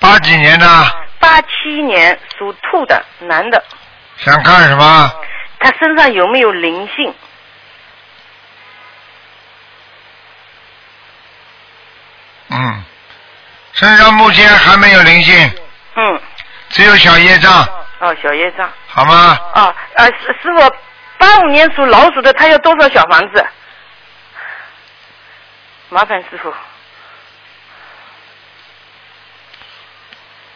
[0.01, 0.67] 八几年的，
[1.21, 3.63] 八七年属兔的男的，
[4.17, 5.11] 想看什么？
[5.59, 7.15] 他身上有没有灵性？
[12.59, 12.83] 嗯，
[13.73, 15.51] 身上目前还没有灵性，
[15.95, 16.21] 嗯，
[16.69, 17.63] 只有小业障，
[17.99, 18.67] 哦，小业障。
[18.87, 19.39] 好吗？
[19.53, 20.75] 哦，呃，师师傅，
[21.19, 23.45] 八五年属老鼠的，他要多少小房子？
[25.89, 26.51] 麻烦师傅。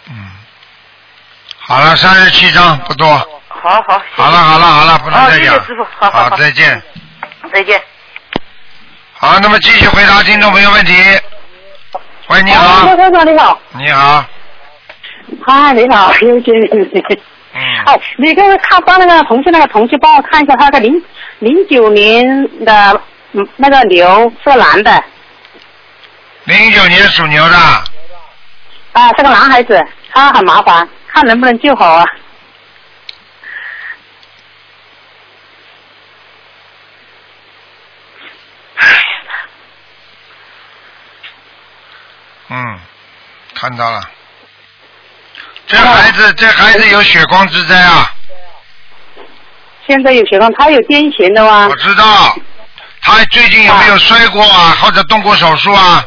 [0.09, 0.31] 嗯
[1.59, 3.07] 好了，三十七张不多。
[3.47, 4.01] 好好。
[4.15, 5.53] 谢谢好了好了好了，不能哦再讲。
[5.53, 6.81] 谢谢师傅，好好好再见。
[7.53, 7.81] 再见。
[9.13, 10.93] 好，那么继续回答听众朋友问题。
[12.31, 14.23] 喂，你好，先生你好，你好，
[15.45, 16.69] 嗨，你好， 又见面。
[16.71, 20.93] 嗯，哎，你个看帮那个同事那个同事帮我看一下他的零
[21.39, 22.25] 零九年
[22.63, 23.01] 的
[23.33, 25.03] 嗯那个牛是男的。
[26.45, 27.57] 零九年属牛的，
[28.93, 29.77] 啊，是个男孩子，
[30.13, 32.05] 他很麻烦，看能不能救好啊？
[42.51, 42.79] 嗯，
[43.55, 44.01] 看到了。
[45.67, 48.13] 这孩子，这孩子有血光之灾啊！
[49.87, 51.67] 现在有血光，他有癫痫的吗？
[51.69, 52.35] 我知道。
[53.03, 56.03] 他最近有没有摔过啊，或者动过手术啊？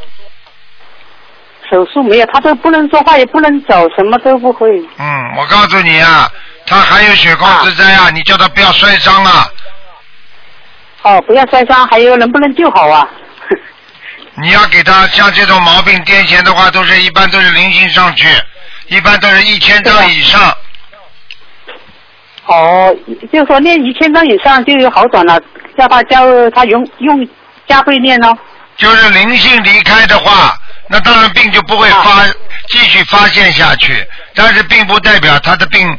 [1.70, 4.68] 手术没有，他都不能说话，也不能走，什么都不会。
[4.99, 6.30] 嗯，我告诉你啊，
[6.66, 9.49] 他还有血光之灾啊，你叫他不要摔伤啊！
[11.03, 13.09] 哦，不要摔伤，还有能不能救好啊？
[14.37, 18.26] 你要给他像这种毛病癫痫的话，都是一般都是零星上去，
[18.89, 20.57] 一般都是一千张以上。
[22.47, 22.95] 哦，
[23.32, 25.41] 就说念一千张以上就有好转了，
[25.78, 27.28] 叫他教他用用
[27.66, 28.37] 加倍念哦。
[28.76, 30.55] 就是灵性离开的话，
[30.89, 32.26] 那当然病就不会发、
[32.70, 34.05] 继续发现下去，
[34.35, 35.97] 但是并不代表他的病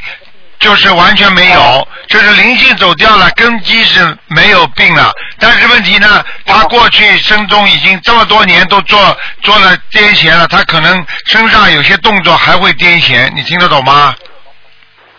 [0.65, 5.13] 就是完全没有，就是灵性走掉了，根基是没有病了。
[5.37, 14.15] 但是问题呢，他过去生中已经这么多年都做做了癫痫了，他可能身上有些动作还会癫痫，你听得懂吗？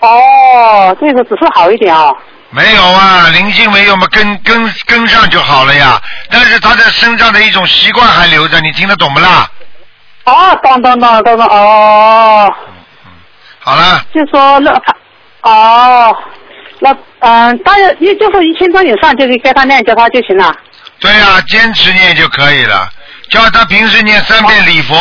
[0.01, 2.11] 哦哦，这个只是好一点啊。
[2.51, 6.03] 没有啊，灵性没有嘛，跟跟跟上就好了呀。
[6.29, 9.49] 但是他在身上的一种习惯还留着，你听得懂不啦？
[10.25, 12.53] 哦，懂懂懂懂懂哦。
[13.61, 14.93] 好了，就说那他
[15.49, 16.17] 哦，
[16.81, 20.55] 那嗯，大约也就是一千多以上就可以给他念，叫他就行了。
[20.99, 22.89] 对呀、坚持念就可以了。
[23.31, 24.97] 叫他平时念三遍礼佛。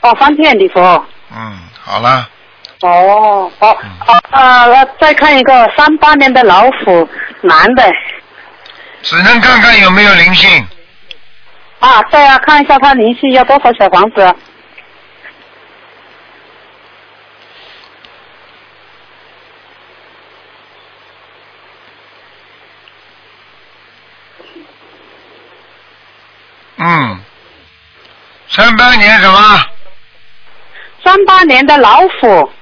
[0.00, 1.04] 哦，三遍礼佛。
[1.34, 2.28] 嗯，好了，
[2.80, 7.08] 哦，好，哦，啊，那再看一个三八年的老虎，
[7.42, 7.84] 男的。
[9.02, 10.66] 只能看看有没有灵性。
[11.80, 14.34] 啊，对啊，看一下他灵性要多少小房子？
[26.92, 27.18] 嗯，
[28.48, 29.64] 三八年什么？
[31.02, 32.52] 三八年的老虎，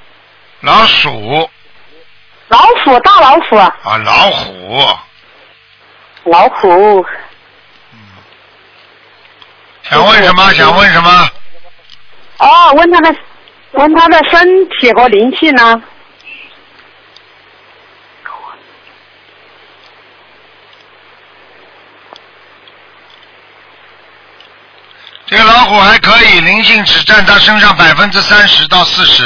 [0.61, 1.51] 老鼠
[2.49, 4.87] 老虎大老虎啊，啊，老虎。
[6.25, 7.05] 老虎。
[9.83, 10.53] 想问什么？
[10.53, 11.31] 想问什么？
[12.39, 13.17] 哦，问他的，
[13.73, 15.83] 问他的身体和灵气呢？
[25.31, 29.25] 这个老虎还可以，灵性只占他身上百分之三十到四十。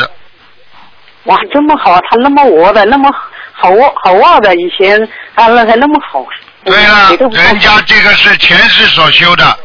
[1.24, 3.10] 哇，这么好，他那么恶的，那么
[3.54, 5.00] 好恶好恶的，以前
[5.34, 6.22] 他那还那么好。
[6.62, 9.58] 对了，人家这个是前世所修的。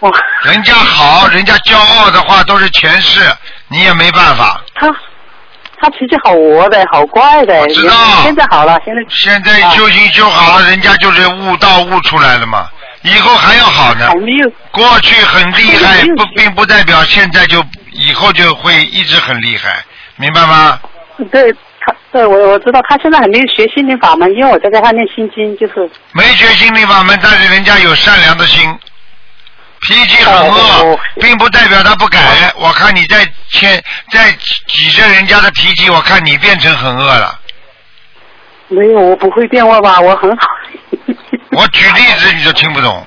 [0.00, 0.10] 哇。
[0.44, 3.20] 人家好，人家骄傲的话都是前世，
[3.68, 4.58] 你也没办法。
[4.74, 4.86] 他
[5.82, 7.66] 他脾气好恶的，好怪的。
[7.68, 9.02] 知道现在好了，现在。
[9.10, 12.66] 现在修行修好了，人家就是悟道悟出来了嘛，
[13.04, 14.08] 以后还要好呢。
[14.70, 19.84] 过去很厉害，不并不代表现在就以后就会一直很厉害，
[20.16, 20.80] 明白吗？
[21.30, 28.76] 对他，对我我知道他现在还没有学心灵法门，因为我在跟他念心经，就是没学心灵法门，但是人家有善良的心，
[29.82, 32.18] 脾气很恶，并不代表他不改。
[32.56, 34.32] 我看你在欠在
[34.66, 37.38] 挤着人家的脾气，我看你变成很恶了。
[38.68, 40.00] 没有，我不会变恶吧？
[40.00, 40.46] 我很好。
[41.56, 43.06] 我举例子你就听不懂。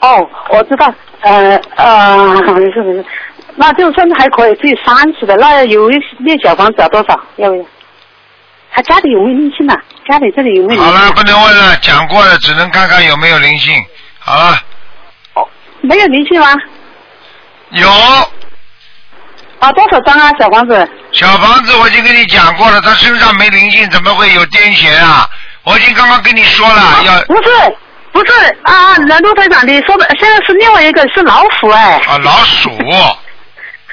[0.00, 0.92] 哦，我知道，
[1.22, 3.04] 呃呃，没事没事，
[3.56, 7.18] 那就算还可以，自己三十的，那有一那小房子要多少？
[7.36, 7.64] 要不要？
[8.70, 9.74] 他家里有没有灵性呢？
[10.08, 10.98] 家里这里有没有灵性？
[10.98, 13.74] 好了，不能问了，讲过了，只能看看有没有灵性。
[14.20, 14.58] 好了，
[15.34, 15.48] 哦
[15.80, 16.54] 没有灵性吗？
[17.70, 17.88] 有
[19.58, 20.30] 啊，多少张啊？
[20.38, 20.88] 小房子？
[21.10, 25.28] 小房子我已经跟你讲过了，他身上没灵性，怎么会有癫痫啊？
[25.68, 27.50] 我已经刚刚跟你说了，要不是
[28.10, 32.00] 不是啊，南陆台长，你说的现在是另外一个是老虎哎。
[32.08, 32.70] 啊老鼠。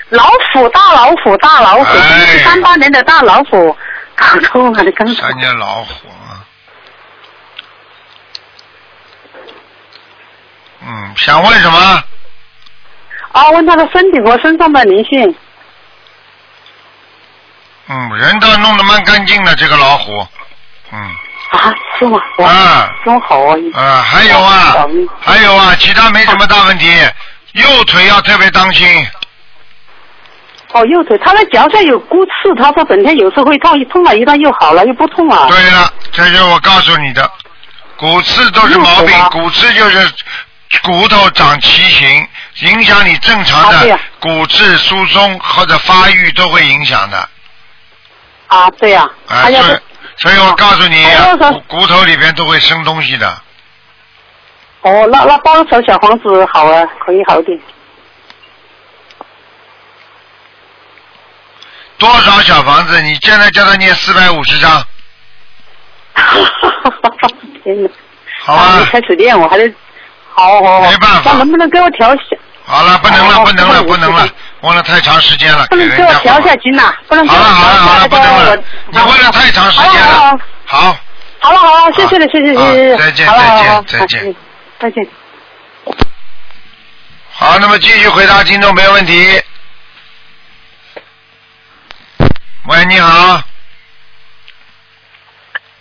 [0.10, 3.76] 老虎大老虎大老虎，是三八年的大老虎，
[4.16, 5.14] 搞错了，你刚才。
[5.22, 6.46] 三年老虎啊。
[10.88, 12.04] 嗯，想问什么？
[13.34, 15.36] 啊，问他的身体和身上的灵性。
[17.88, 20.26] 嗯，人倒弄得蛮干净的，这个老虎。
[20.94, 21.16] 嗯。
[21.58, 22.20] 啊，是吗？
[22.46, 22.92] 啊。
[23.04, 23.56] 真好啊！
[23.76, 24.88] 啊，还有啊，
[25.22, 26.88] 还有啊，其他没什么大问题，
[27.54, 28.88] 右腿要特别当心。
[30.72, 35.48] 哦，右腿，他的脚上有骨刺，他说整天有时候会痛，一痛了一段又好了，又不痛了。
[35.50, 37.30] 对了，这就是我告诉你的，
[37.96, 40.12] 骨刺都是毛病，骨刺就是
[40.84, 42.28] 骨头长畸形，
[42.62, 47.30] 影响你正常的骨质疏松或者发育都会影响的。
[48.48, 49.82] 啊，对呀、啊，他要是
[50.18, 51.06] 所以我告诉你
[51.68, 53.42] 骨骨头里边都会生东西的。
[54.82, 56.86] 哦，那那多少小房子好啊？
[57.06, 57.60] 可以好点。
[61.98, 63.02] 多少小房子？
[63.02, 64.84] 你现在叫他念四百五十张，
[67.64, 67.90] 天哪！
[68.42, 68.80] 好吧？
[68.80, 69.74] 没开始练，我还得。
[70.34, 70.92] 好好好。
[70.92, 72.38] 没办法那能不能给我调小？
[72.66, 74.28] 好了，不能了，哦不能了，不能了，
[74.66, 76.94] 问了太长时间了，不能给我调下筋呐？
[77.08, 80.40] 不能给我调下好了好了，不能问了，你问了太长时间好了。
[80.66, 80.98] 好，
[81.40, 82.94] 好了好了，谢谢了谢谢谢谢。
[82.94, 84.36] 啊再见再见再见
[84.80, 85.08] 再见。
[87.32, 89.42] 好，那么继续回答听众朋友问题。
[92.68, 93.44] 喂，你好，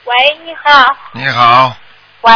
[0.05, 0.14] 喂，
[0.45, 1.74] 你好，你好，
[2.20, 2.32] 喂，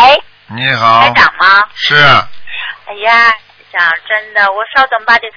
[0.46, 1.64] 你好台，长吗？
[1.74, 3.34] 是哎呀，
[3.78, 5.32] 长真的，我稍等八点，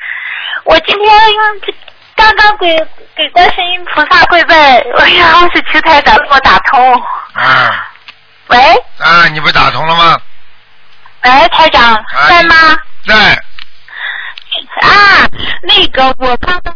[0.63, 1.61] 我今天用
[2.15, 2.75] 刚刚给
[3.15, 6.93] 给观世音菩萨跪拜，哎呀，我是求台长给我打通。
[7.33, 7.87] 啊
[8.47, 8.57] 喂，
[8.97, 10.19] 啊，你不打通了吗？
[11.23, 12.55] 喂，台长啊在吗？
[13.07, 13.15] 在，
[14.81, 15.29] 啊，
[15.61, 16.75] 那个我刚刚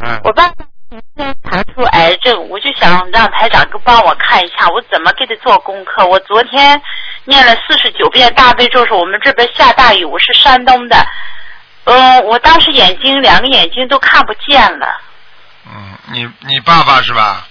[0.00, 6.04] 嗯，我爸爸今天查出癌症，我就想让台长给帮我看一下，我怎么给他做功课。
[6.06, 6.80] 我昨天
[7.24, 11.06] 念了四十九遍大悲咒，是我们这边下大雨，我是山东的，
[11.84, 15.00] 嗯，我当时眼睛两个眼睛都看不见了。
[15.66, 17.48] 嗯，你你爸爸是吧？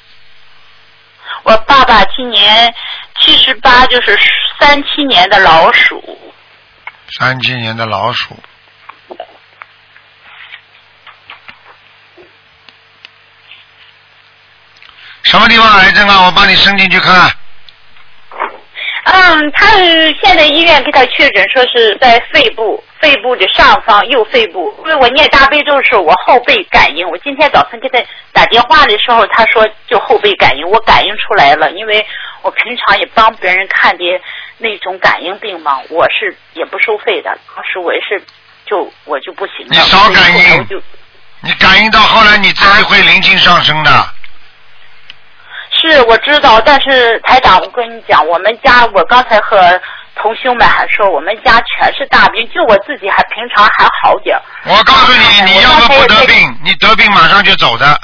[1.43, 2.73] 我爸爸今年
[3.19, 4.17] 七十八，就是
[4.59, 6.01] 三七年的老鼠。
[7.17, 8.37] 三七年的老鼠。
[15.23, 16.25] 什么地方癌症啊？
[16.25, 17.31] 我帮你伸进去看。
[19.05, 19.67] 嗯，他
[20.23, 24.73] 现在医院给他确诊说是在肺部，肺部的上方右肺部。
[24.79, 27.07] 因为我念大悲咒的时候，我后背感应。
[27.09, 28.01] 我今天早晨给他
[28.31, 31.69] 打电话的时候，他说就后背感应，我感应出来了。
[31.71, 32.05] 因为
[32.41, 34.03] 我平常也帮别人看的
[34.57, 37.37] 那种感应病嘛，我是也不收费的。
[37.53, 38.23] 当时我也是
[38.65, 39.71] 就我就不行了。
[39.71, 40.81] 你少感应就，
[41.41, 43.91] 你感应到后来你自己会灵性上升的。
[45.89, 49.79] 是我知道，但是台长，我跟你讲，我们家我刚才和
[50.15, 54.41] 同修们还说，我们家全是大病，就我自己还平常还好点儿。
[54.65, 57.99] 我告诉你，你要么不得病，你得病马上就走的。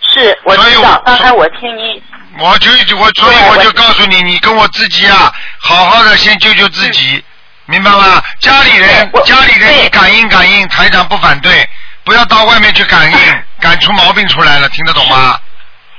[0.00, 1.00] 是，我知道。
[1.06, 2.02] 刚才我听你，
[2.38, 7.24] 我就我所以我就告诉你，你跟我自己啊，好好的先救救自己，
[7.66, 8.22] 明白吗？
[8.40, 11.66] 家里人，家里人你感应感应，台长不反对，
[12.04, 13.18] 不要到外面去感应，
[13.60, 15.38] 感出毛病出来了，听得懂吗？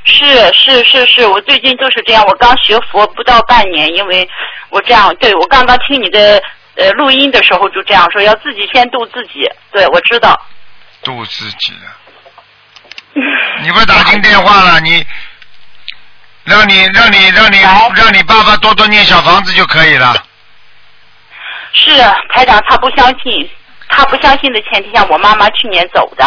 [0.06, 2.24] 是是是是，我最近就是这样。
[2.28, 4.28] 我刚学佛不到半年，因为
[4.70, 6.41] 我这样，对我刚刚听你的
[6.76, 9.49] 呃录音的时候就这样说，要自己先度自己。
[9.72, 10.39] 对，我知道。
[11.04, 11.97] 度自己了。
[13.62, 14.80] 你不是打进电话了？
[14.80, 15.06] 你
[16.45, 17.58] 让你让你让你
[17.95, 20.14] 让你爸爸多多念小房子就可以了。
[21.72, 21.91] 是
[22.34, 23.49] 台长，他不相信，
[23.96, 26.26] 他不相信的前提下，我妈妈去年走的，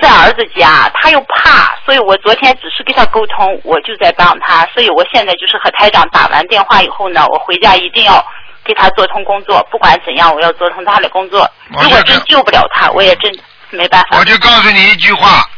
[0.00, 8.24] 在儿子家，他又怕，所以我昨天只是跟他沟通，我就在帮他，所以我现在就是和台长打完电话以后呢，我回家一定要
[8.64, 11.50] 给他做通工作，不管怎样，我要做通他的工作。
[11.80, 13.32] 如果真救不了他，我也真
[13.70, 14.18] 没办法。
[14.18, 15.48] 我就告诉你一句话，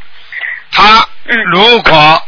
[0.73, 1.05] 他
[1.53, 2.23] 如果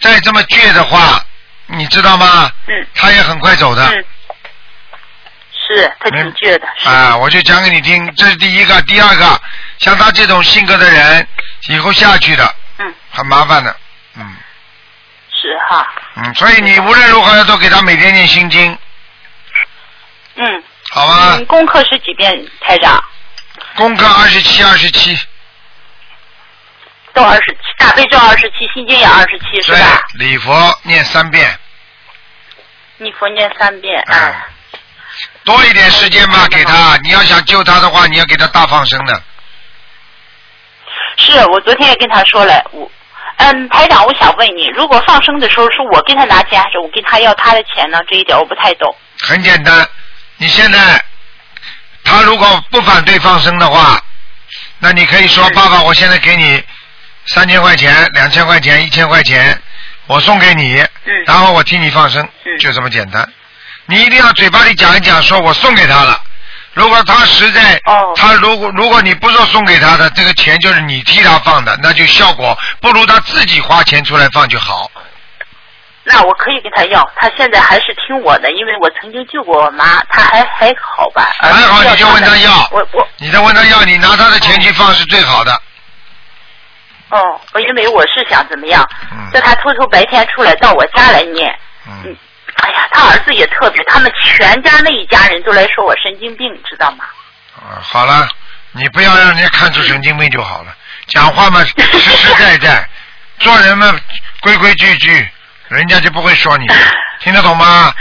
[0.00, 1.20] 再这么倔的话，
[1.66, 2.50] 你知道吗？
[2.66, 3.82] 嗯，他也很快走的。
[3.88, 4.04] 嗯，
[5.66, 6.68] 是他挺倔的。
[6.84, 9.40] 啊，我就讲给你听，这是第一个，第二个，
[9.78, 11.26] 像他这种性格的人，
[11.68, 13.74] 以后下去的，嗯，很麻烦的，
[14.16, 14.36] 嗯
[15.30, 18.78] 是哈，嗯，所以你无论如何都给他每天念心经，
[20.36, 20.62] 嗯。
[20.90, 21.34] 好吧？
[21.38, 23.02] 嗯，功课是几遍，台长？
[23.74, 25.18] 功课二十七，二十七，
[27.12, 31.58] 都二十七，大悲咒二十七，心经也二十七，是对吧？，礼佛念三遍，
[32.98, 34.34] 礼佛念三遍，嗯，
[35.44, 36.96] 多一点时间嘛，给他。
[37.02, 39.22] 你要想救他的话，你要给他大放生的。
[41.16, 42.90] 是我昨天也跟他说了，我，
[43.36, 47.98] 嗯，台长，我想问你，如果放生的时候是我跟他拿钱，还是我跟他要他的钱呢？
[48.08, 48.94] 这一点我不太懂。
[49.20, 49.86] 很简单，
[50.38, 51.04] 你现在
[52.02, 54.02] 他如果不反对放生的话，
[54.78, 56.62] 那你可以说爸爸，我现在给你
[57.26, 59.60] 三千块钱、两千块钱、一千块钱，
[60.06, 60.84] 我送给你，
[61.26, 62.28] 然后我替你放生，
[62.58, 63.28] 就这么简单。
[63.86, 66.20] 你一定要嘴巴里讲一讲，说我送给他了。
[66.72, 74.90] 如果他实在，哦他如果如果你不说送给他的，这个钱就是你替他放的，那就效果不如他自己花钱出来放就好。
[76.02, 81.30] 那我可以跟他要，他现在还是听我的，因为我曾经救过我妈，他还还好吧？
[81.40, 85.52] 还好你就问他要我我你再问他要，你拿他的钱去放是最好的。
[87.10, 88.84] 哦，我因为我是想怎么样，
[89.32, 91.56] 叫他偷偷白天出来到我家来念。
[91.86, 92.16] 嗯。
[92.62, 97.04] 哎呀，他儿子也特别，他们全家那一家人都来说我神经病，知道吗？
[97.56, 98.28] 啊，好了，
[98.72, 100.74] 你不要让人家看出神经病就好了。
[101.08, 102.88] 讲话嘛，实实在在，
[103.38, 103.94] 做人嘛，
[104.40, 105.28] 规规矩矩，
[105.68, 106.66] 人家就不会说你，
[107.20, 107.92] 听得懂吗？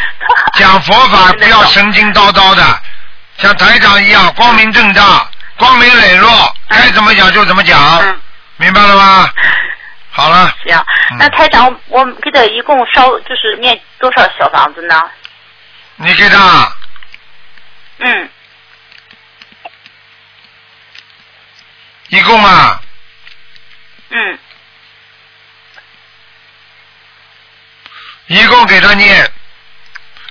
[0.54, 2.82] 讲佛法不要神经叨叨的，
[3.38, 5.28] 像台长一样光明正大、
[5.58, 8.18] 光明磊落，该怎么讲就怎么讲，
[8.58, 9.30] 明白了吗？
[10.16, 10.86] 好了，行，
[11.18, 15.01] 那台长，我给他一共烧就是念多少小房子呢？
[15.95, 16.72] 你给他。
[17.97, 18.30] 嗯，
[22.09, 22.82] 一共啊，
[24.09, 24.39] 嗯，
[28.28, 29.32] 一共给他念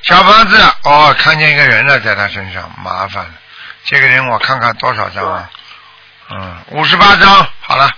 [0.03, 0.75] 小房子。
[0.85, 3.33] 哦，看见一个人了，在他身上，麻烦了。
[3.85, 5.51] 这个人我看看多少张啊？
[6.31, 7.91] 嗯，五十八张，好了，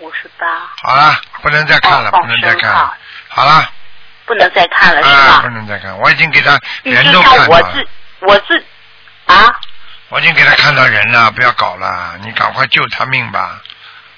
[0.00, 0.46] 五十八，
[0.82, 2.96] 好了，不能再看了，哦不能再看好了，
[3.28, 3.70] 好了，
[4.26, 5.48] 不能再看了是啊，吧不？
[5.50, 7.88] 能再看，我已经给他你人就看我都看到了，自
[8.20, 8.64] 我自
[9.26, 9.54] 啊，
[10.08, 13.60] 我已经给他看到人了，不要搞了，你赶快救他命吧。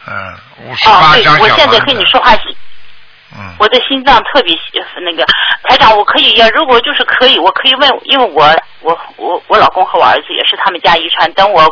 [0.07, 1.78] 嗯，五十八张我现在。
[1.80, 2.41] 跟你说话是，
[3.37, 4.62] 嗯，我的心脏特别喜
[5.05, 5.24] 那个
[5.68, 11.62] 台长，我可以要，如果就是可以，我可以问，因为我我我我老公和我儿子也是他们家遗传，等我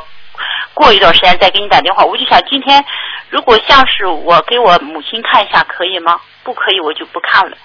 [0.74, 2.04] 过一段时间再给你打电话。
[2.04, 2.84] 我就想今天
[3.28, 6.18] 如果像是我给我母亲看一下，可以吗？
[6.42, 7.56] 不可以，我就不看了。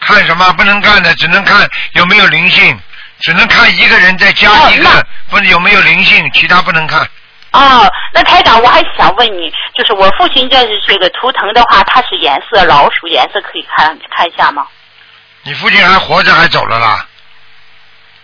[0.00, 2.78] 看什么不能看的，只能看有没有灵性，
[3.20, 7.00] 只能看一个人再加一个，不是有没有灵性，其他不能看。
[7.52, 14.66] 哦，那台长，我还想问你，就是我父亲这是这个图腾的话，它是颜色老鼠颜色，可以看看一下吗？
[15.42, 17.06] 你父亲还活着还走了啦？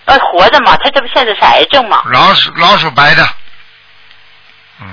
[0.07, 3.25] 呃，活着嘛，他这不现在是癌症嘛，老鼠老鼠白的，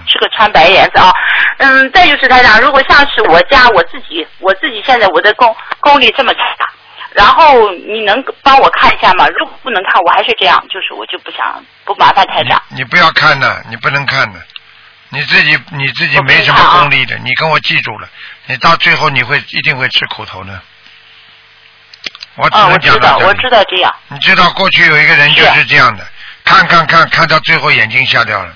[0.07, 1.11] 是个穿白颜色啊。
[1.57, 6.39] 嗯，再就是台长，如果像是我家我自己，我自己现在我的功功力这么差，
[7.13, 9.27] 然后你能帮我看一下吗？
[9.29, 12.61] 如果不能看，我还是这样，就是我就不想不麻烦台长。
[12.69, 14.39] 你不要看的，你不能看的，
[15.09, 18.07] 你自己你自己没什么功力的，你跟我记住了，
[18.45, 20.61] 你到最后你会一定会吃苦头的。
[22.35, 23.41] 我只啊，我能知道，我讲到这里。
[23.41, 23.95] 知道这样。
[24.09, 26.05] 你知道过去有一个人就是这样的，
[26.43, 28.53] 看看看看到最后眼睛瞎掉了。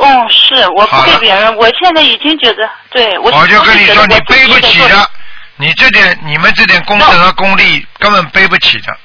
[0.00, 4.88] 嗯，是我不给别人，我现在已经觉得，对我我就跟你说，你背不起的。
[4.88, 5.10] 的，
[5.56, 8.96] 你这点你们这点功德和功力根本背不起的。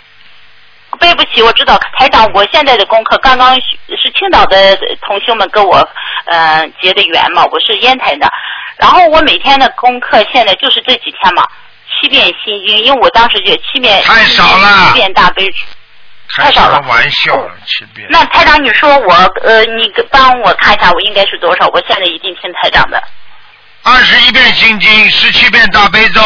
[1.00, 5.78] 背不起，我知道台长，我现在的功课刚刚是青岛的同学们跟我
[6.26, 8.30] 呃结的缘嘛，我是烟台的，
[8.78, 11.48] 然后我每天的功课现在就是这几天嘛，
[11.90, 15.58] 七遍心经，因为我当时就七遍太少了七遍大悲咒。
[16.36, 17.50] 开什么玩笑。
[18.10, 19.14] 那台长，你说我
[19.44, 21.68] 呃，你帮我看一下，我应该是多少？
[21.68, 23.02] 我现在一定听台长的。
[23.84, 26.22] 二十一遍心经，十七遍大悲咒，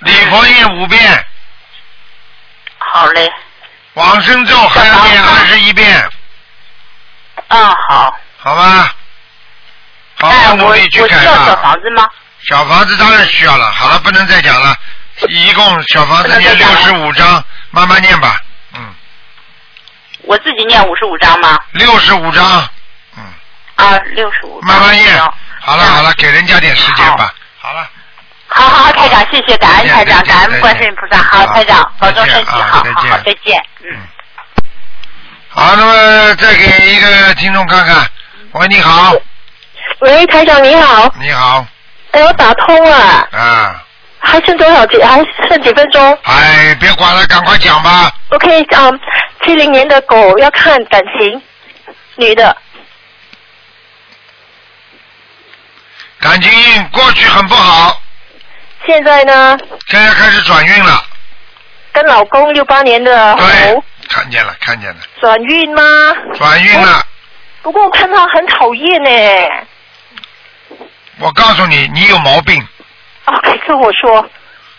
[0.00, 1.26] 礼佛念五遍。
[2.78, 3.32] 好嘞。
[3.94, 6.08] 往生咒还要念二十一遍，
[7.48, 8.14] 嗯，好。
[8.38, 8.94] 好吧？
[10.18, 11.56] 好好努力去改哎我需要小。
[11.62, 12.08] 房子吗？
[12.42, 13.70] 小房子当然需要了。
[13.72, 14.76] 好了，不能再讲了。
[15.28, 18.40] 一共小房子念六十五章，慢慢念吧。
[18.74, 18.94] 嗯
[20.22, 21.56] 我自己念五十五章吗？
[21.70, 22.44] 六十五章，
[23.76, 24.60] 啊，六十五。
[24.62, 25.16] 慢慢念。
[25.60, 27.32] 好了好了，给人家点时间吧。
[27.60, 27.72] 好
[28.48, 31.22] 好好，台长，谢谢，感恩台长，感恩观世音菩萨。
[31.22, 33.62] 好，台长，保重身体，好好好，再见。
[33.84, 33.96] 嗯。
[35.48, 38.10] 好，那么再给一个听众看看。
[38.52, 39.12] 喂，你好，
[40.00, 41.64] 喂，台长你好，你好，
[42.12, 43.82] 哎，我打通了，啊，
[44.26, 45.00] 还剩多少几？
[45.02, 48.12] 还剩几分钟哎，别管了，赶快讲吧。
[48.30, 49.00] ？OK，嗯，
[49.44, 51.42] 七零年的狗要看感情，
[52.16, 52.56] 女的，
[56.18, 58.02] 感情运过去很不好，
[58.86, 59.56] 现在呢
[59.88, 61.04] 现在开始转运了。
[61.92, 65.82] 跟老公六八年的猴看见了，看见了，转运吗？
[66.34, 67.06] 转运了。
[67.62, 69.10] 不过我看他很讨厌呢。
[71.18, 72.62] 我告诉你，你有毛病。
[73.66, 74.24] 跟我说，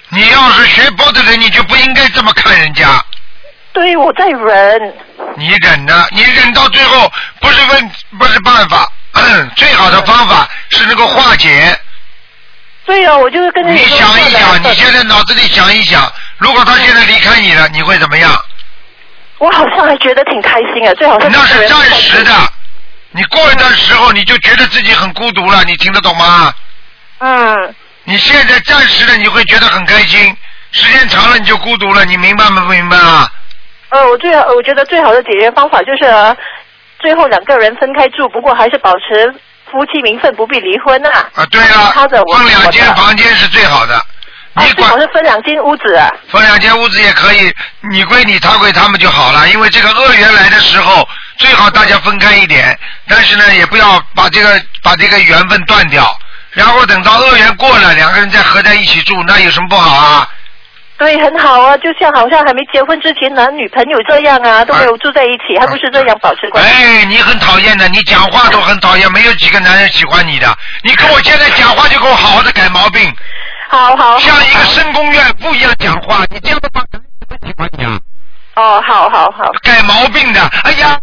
[0.09, 3.03] 你要是学佛的人，你就不应该这么看人家。
[3.73, 4.93] 对我在忍，
[5.35, 6.07] 你忍呢？
[6.11, 8.91] 你忍到最后不是问不是办法，
[9.55, 11.77] 最好的方法是能够化解。
[12.85, 18.33] 对啊，我就是跟着你说想一想，你现在脑子里想一想，如果他现在离开你了，你会怎么样？
[19.39, 22.31] 我好像还觉得挺开心啊，最好是那是暂时的，
[23.11, 26.53] 你过一段时候你就觉得自己很孤独了，你听得懂吗？
[27.19, 27.75] 嗯。
[28.09, 30.33] 你现在暂时的你会觉得很开心，
[30.71, 32.61] 时间长了你就孤独了，你明白吗？
[32.61, 33.29] 不明白啊？
[33.89, 36.35] 呃，我最好，我觉得最好的解决方法就是、呃
[36.99, 39.31] 最后两个人分开住，不过还是保持
[39.71, 41.29] 夫妻名分，不必离婚啊。
[41.35, 43.95] 啊，对啊，他的分两间房间是最好的。
[44.55, 46.09] 啊，最好是分两间屋子、啊。
[46.31, 47.53] 分两间屋子也可以，
[47.91, 49.47] 你归你，他归他们就好了。
[49.49, 52.75] 因为这个恶缘来的时候，最好大家分开一点，
[53.07, 56.03] 但是呢，也不要把这个把这个缘分断掉。
[56.57, 60.27] 然后等到恶缘过了，两个人再合在一起住，那有什么不好啊？
[60.97, 66.69] 对，很好啊，就像好像还没结婚之前男女朋友这样啊，都没有住在一起，还不是这样保持关系。
[66.73, 70.51] 哎，你很讨厌的，你讲话都很讨厌，没有几个男人喜欢你的。
[70.81, 73.15] 你跟我现在讲话就给我好好的改毛病。
[73.69, 74.17] 好好。
[74.17, 77.99] 像一个深宫院不一样讲话，你这样的话人怎么喜欢你啊？
[78.55, 79.51] 哦，好好好。
[79.61, 80.99] 改毛病的，哎呀，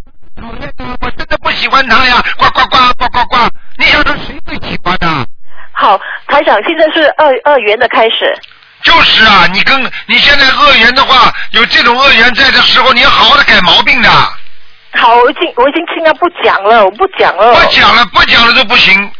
[1.01, 2.21] 我真的不喜欢他呀！
[2.37, 3.49] 呱呱呱呱呱呱！
[3.79, 5.25] 你想说谁会喜欢他？
[5.75, 8.35] 好，台长，现在是二二元的开始。
[8.83, 14.09] 就是啊，你跟你现在恶缘的话，有这种恶缘在的时候，你要好好的改毛病的。
[14.97, 17.55] 好，我已经我已经尽量不讲了，我不讲了。
[17.55, 19.11] 不讲了，不讲了都不行。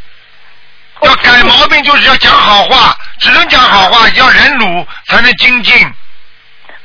[1.03, 5.75] 要改毛病，就是要讲好话，只能讲好话，要忍辱才能精进。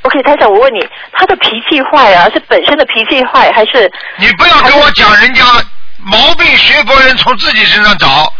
[0.02, 0.80] OK，台长，我问你，
[1.12, 5.44] 他的脾气坏啊，是本身的脾气坏，还是你不要跟我讲人家
[5.98, 8.32] 毛病，学佛人从自己身上找，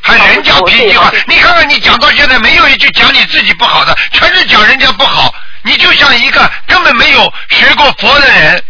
[0.00, 1.12] 还人家脾气坏。
[1.26, 5.34] 你看看你讲到现在没有一句讲你自己不好的，全是讲人家不好。
[5.62, 8.62] 你就像一个根本没有学过佛的人，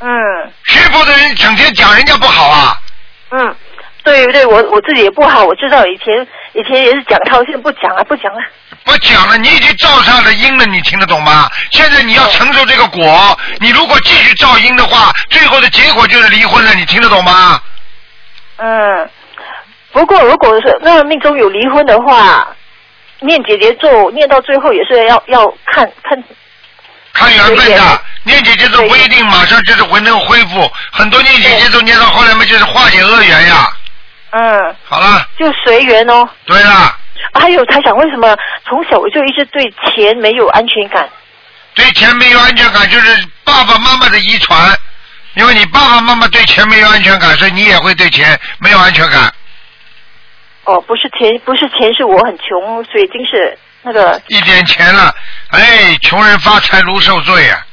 [0.00, 0.08] 嗯，
[0.64, 2.76] 学佛的人整天讲人家不好啊。
[3.30, 3.56] 嗯，
[4.02, 8.40] 对对，我我自己也不好，我知道以前以前也是讲他，现在不讲了，不讲了。
[8.84, 11.48] 不讲了，你已经造上了因了，你听得懂吗？
[11.72, 17.60] 现在你要承受这个果，你如果继续造因的话，最后的结果就是离婚了，你听得懂吗？
[18.56, 19.10] 嗯，
[19.92, 22.46] 不过如果是那命中有离婚的话，
[23.20, 26.22] 念姐姐咒念到最后也是要要看看
[27.12, 33.72] 看缘分的，念姐姐咒不一定马上就是会能恢复，很多念姐姐咒念到后来嘛就是化解恶缘呀。
[34.30, 36.28] 嗯，好了，就随缘哦。
[36.44, 36.94] 对了，
[37.40, 38.36] 还有他想，为什么
[38.68, 41.08] 从小我就一直对钱没有安全感？
[41.74, 44.76] 对钱没有安全感，就是爸爸妈妈的遗传，
[45.34, 49.32] 因为你爸爸妈妈对钱没有安全感，所以你也会对钱没有安全感。
[50.68, 55.14] 哦，不是钱，不是钱，是我很穷，所以真是那个一点钱了，
[55.48, 57.64] 哎，穷人发财如受罪呀、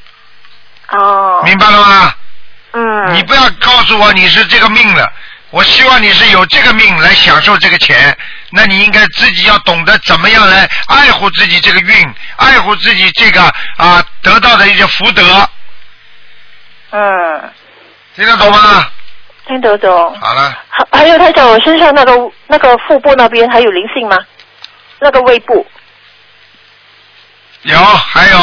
[0.91, 1.41] 哦。
[1.43, 2.15] 明白了吗？
[2.71, 3.13] 嗯。
[3.13, 5.11] 你不要告诉我你是这个命了，
[5.49, 8.17] 我希望你是有这个命来享受这个钱，
[8.51, 13.43] 那你应该自己要懂得怎么样来爱护自己这个运，爱护自己这个
[13.75, 15.49] 啊得到的一些福德，
[16.91, 17.53] 嗯，
[18.15, 18.87] 听得懂吗？
[19.47, 19.89] 听得懂。
[20.19, 24.17] 好了，还还有他讲，我身上那个那个腹部那边还有灵性吗？
[24.99, 25.65] 那个胃部
[27.63, 28.37] 有还有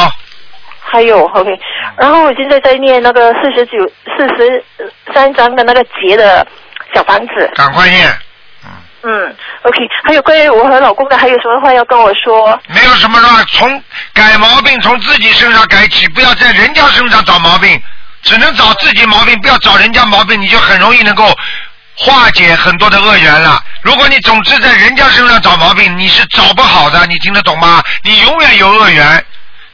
[0.79, 1.49] 还有 OK，
[1.97, 3.71] 然后我现在在念那个四十九、
[4.05, 4.63] 四十
[5.13, 6.45] 三章的那个结的
[6.93, 7.51] 小房子。
[7.55, 8.07] 赶快念。
[9.05, 12.57] 嗯，OK，还有关于我和老公的，还有什么话要跟我说？
[12.67, 13.83] 没有什么话，从
[14.13, 17.81] 改毛病从自己身上改起，不要在人家身上找毛病，
[18.23, 21.37] 只能找自己毛病，不要找人家毛病，你就很容易能够
[21.95, 23.63] 化解很多的恶缘了。
[23.81, 27.83] 如果你总是在人家身上找毛病，你是找不好的，你听得懂吗？
[28.03, 29.25] 你永远有恶缘。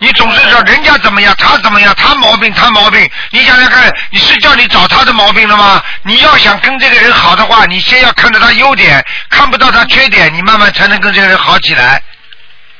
[0.02, 5.84] 你总是说人家怎么样，他怎么样，他毛病他毛病，你想想看，你是叫你找他的毛病了吗？
[6.04, 12.02] 你要想跟这个人好的话，你先要看到他优点，看不到他缺点，你慢慢才能跟这个人好起来。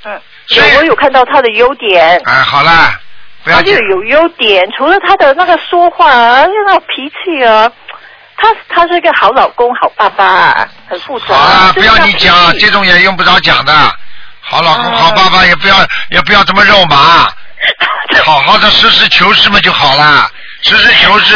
[0.06, 2.22] 嗯，所以我有看到他的优点。
[2.24, 2.98] 哎，好啦，
[3.46, 7.72] 他就有优点，除了他的那个说话啊，那个脾气啊，
[8.38, 11.34] 他他是一个好老公、好爸爸，很负责。
[11.34, 13.74] 好了，不要你讲，这种也用不着讲的。
[14.42, 15.76] 好老公、好爸爸也不要
[16.10, 17.28] 也不要这么肉麻，
[18.26, 20.30] 好好的实事求是嘛就好了。
[20.62, 21.36] 实事求是，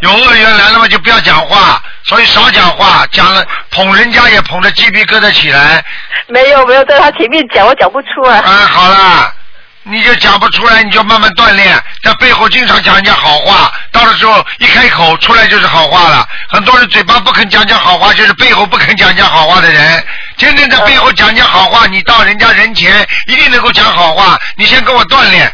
[0.00, 5.84] 有恶缘来了嘛就不要讲话，所以少讲话，讲了捧人家也捧得鸡皮疙瘩起来。
[6.28, 8.36] 没有没有，在他前面讲，我讲不出啊。
[8.38, 9.34] 啊，好了，
[9.90, 16.26] 你就讲不出来，你就慢慢锻炼，在背后经常讲人家好话，到了时候一开口出来就是好话了。
[16.48, 20.04] 很多人嘴巴不肯讲讲好话，就是背后不肯讲讲好话的人，
[20.36, 24.38] 天天在背后讲讲好话，你到人家人前一定能够讲好话。
[24.56, 25.52] 你先跟我锻炼。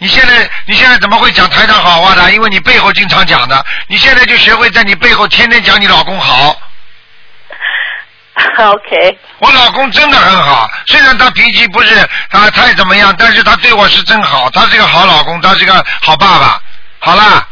[0.00, 2.30] 你现在你现在怎么会讲台上好话的？
[2.32, 6.56] 因为你背后经常讲的，你现在就学会在你背后天天讲你老公好。
[8.58, 9.18] OK。
[9.40, 11.94] 我老公真的很好，虽然他脾气不是
[12.30, 16.60] 啊太怎么样，但是他对我是真好，他是个好老公，他是个好爸爸。
[17.00, 17.46] 好啦，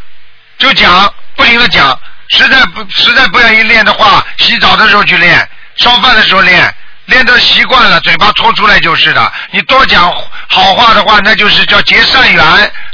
[0.59, 1.99] 就讲，不停的讲，
[2.29, 6.75] 实在不实在不愿意练的话，洗澡的时候去练，烧饭的时候练，
[7.07, 9.33] 练到习惯了，嘴巴说出来就是的。
[9.53, 10.13] 你多讲
[10.49, 12.45] 好话的话，那就是叫结善缘；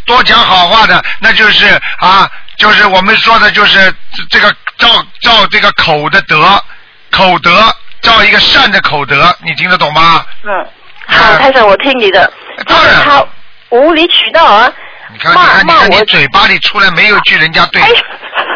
[0.05, 3.94] 多讲好话的，那就是啊，就是我们说的，就是
[4.28, 4.89] 这个造
[5.23, 6.62] 造这个口的德，
[7.10, 10.24] 口德造一个善的口德，你听得懂吗？
[10.45, 10.66] 嗯，
[11.07, 12.31] 好，台长，我听你的。
[12.66, 13.24] 当然他
[13.70, 14.70] 无理取闹啊！
[15.12, 17.83] 你看，你看，你看，你嘴巴里出来没有句人家对，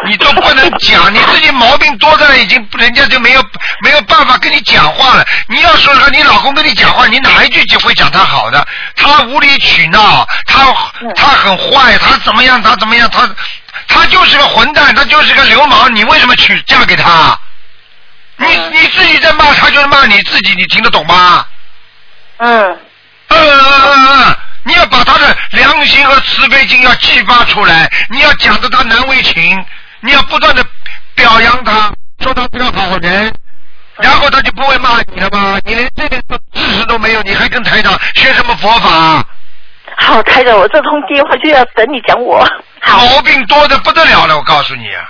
[0.05, 3.43] 你都不能讲，你自己毛病多的已经，人家就没有
[3.83, 5.25] 没有办法跟你讲话了。
[5.47, 8.65] 你要说说你老公跟你讲话，你哪一句就会讲他好的？
[8.95, 10.65] 他无理取闹，他
[11.15, 12.61] 他很坏，他怎么样？
[12.61, 13.09] 他怎么样？
[13.11, 13.29] 他
[13.87, 17.39] 他就是个混蛋，他就是个流氓，你为什么娶嫁给他？
[18.37, 21.45] 你你自己在骂他，就是骂你自己，你听得懂吗？
[22.37, 22.79] 嗯。
[23.29, 29.65] 嗯嗯嗯嗯，你要把他的良心和慈悲心要激发出来，你要讲的他难为情，
[29.99, 30.65] 你要不断的
[31.13, 33.33] 表扬他，说他是个好人，
[33.97, 35.59] 然后他就不会骂你了吗？
[35.65, 36.23] 你连这点
[36.53, 39.25] 知识都没有，你还跟台长学什么佛法？
[39.97, 42.47] 好，台长，我这通电话就要等你讲我。
[42.85, 45.03] 毛病多的不得了了，我告诉你啊！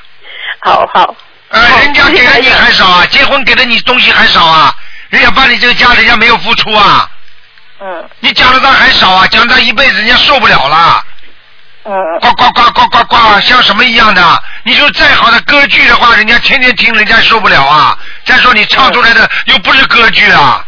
[0.62, 1.16] 好好。
[1.50, 4.76] 呃，人家给了你还少啊，结婚给了你东西还少啊，
[5.10, 7.10] 人家把你这个家，人家没有付出啊。
[7.80, 11.04] 嗯你讲的他还少啊，讲他一辈子人家受不了了。
[11.84, 14.44] 嗯呱呱呱呱呱呱，像什么一样的？
[14.64, 17.98] 你说再好的歌剧的话，人家天天听，人家受不了啊。
[18.26, 20.66] 再说你唱出来的又不是歌剧啊，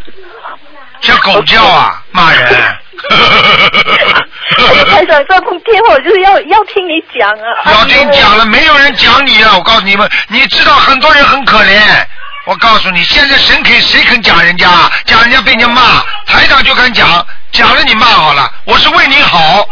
[1.01, 2.78] 像狗叫啊，骂人。
[4.91, 7.71] 台长，这通电话就是要要听你讲啊。
[7.71, 9.53] 要听讲了，没有人讲你啊！
[9.55, 11.80] 我告诉你们，你知道很多人很可怜。
[12.45, 14.67] 我告诉你，现在谁肯谁肯讲人家，
[15.05, 19.67] 讲人家被人家骂，台长就敢讲，讲了你骂好了，我是为你好，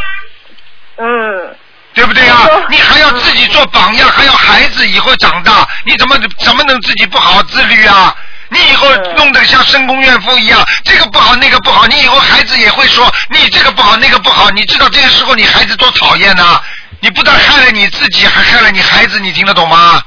[0.98, 1.56] 嗯。
[1.94, 2.48] 对不对啊？
[2.70, 8.16] 你还要自己做榜样，还要孩子以后长大，你怎么怎么能自己不好好自律啊？
[8.50, 16.62] 你以后弄得像深宫怨妇一样，这个不好那个不好，你以后孩子也会说你这个不好那个不好，你知道这个时候你孩子多讨厌呐、
[17.00, 20.02] 你不但害了你自己，还害了你孩子，你听得懂吗？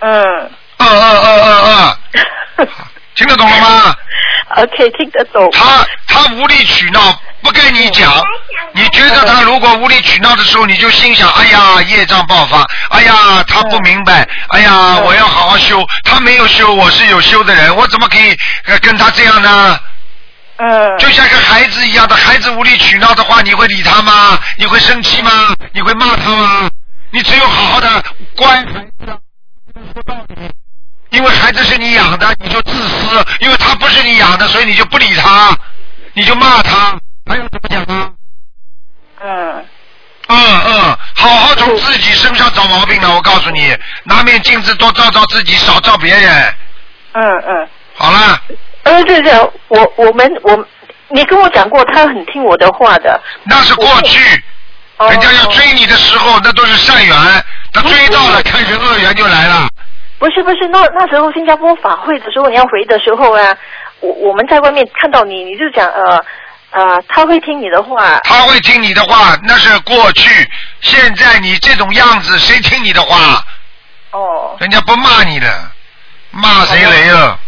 [0.00, 0.50] 嗯。
[0.76, 1.96] 嗯嗯嗯嗯
[2.58, 2.66] 嗯，
[3.14, 3.94] 听得懂了吗
[4.56, 5.48] ？OK，听得懂。
[5.52, 8.12] 他他无理取闹，不跟你讲。
[8.72, 12.66] 你觉得他如果无理取闹的时候，你就心想：哎呀，业障爆发！
[12.90, 14.28] 哎呀，他不明白！
[14.48, 15.84] 哎呀，我要好好修。
[16.02, 18.36] 他没有修，我是有修的人，我怎么可以
[18.66, 19.78] 呃跟他这样呢？
[20.56, 20.98] 嗯。
[20.98, 24.38] 就像个孩子一样的，孩子无理取闹的话，你会理他吗？
[24.58, 25.54] 你会生气吗？
[25.72, 26.68] 你会骂他吗？
[27.12, 28.02] 你只有好好的
[28.34, 28.64] 乖孩
[28.98, 29.06] 子，
[29.94, 30.50] 说道理。
[31.14, 35.56] 因为孩子是你养的，你就自私；因为他不是你养的，所以你就不理他，
[36.12, 36.98] 你就骂他。
[37.26, 38.10] 还有怎么讲呢？
[39.22, 39.64] 嗯。
[40.26, 40.36] 嗯
[40.66, 43.14] 嗯，好好从自己身上找毛病了。
[43.14, 46.54] 我告诉你，拿面镜子多照照自己，少照别人。
[47.12, 47.68] 嗯嗯。
[47.94, 48.40] 好了，
[48.84, 49.32] 嗯，对对，
[49.68, 50.66] 我我们我，
[51.10, 53.20] 你跟我讲过，他很听我的话的。
[53.44, 54.42] 那是过去。
[55.10, 57.16] 人家要追你的时候，那都是善缘。
[57.72, 59.68] 他追到了，开始恶缘就来了。
[60.18, 63.56] 不是不是，那那时候新加坡法会的时候，你要回的时候啊，
[64.00, 66.24] 我我们在外面看到你，你就讲呃
[66.70, 68.20] 呃，他会听你的话。
[68.24, 70.48] 他会听你的话，那是过去。
[70.80, 73.44] 现在你这种样子，谁听你的话？
[74.12, 74.56] 哦。
[74.58, 75.46] 人家不骂你的，
[76.30, 77.38] 骂谁雷了？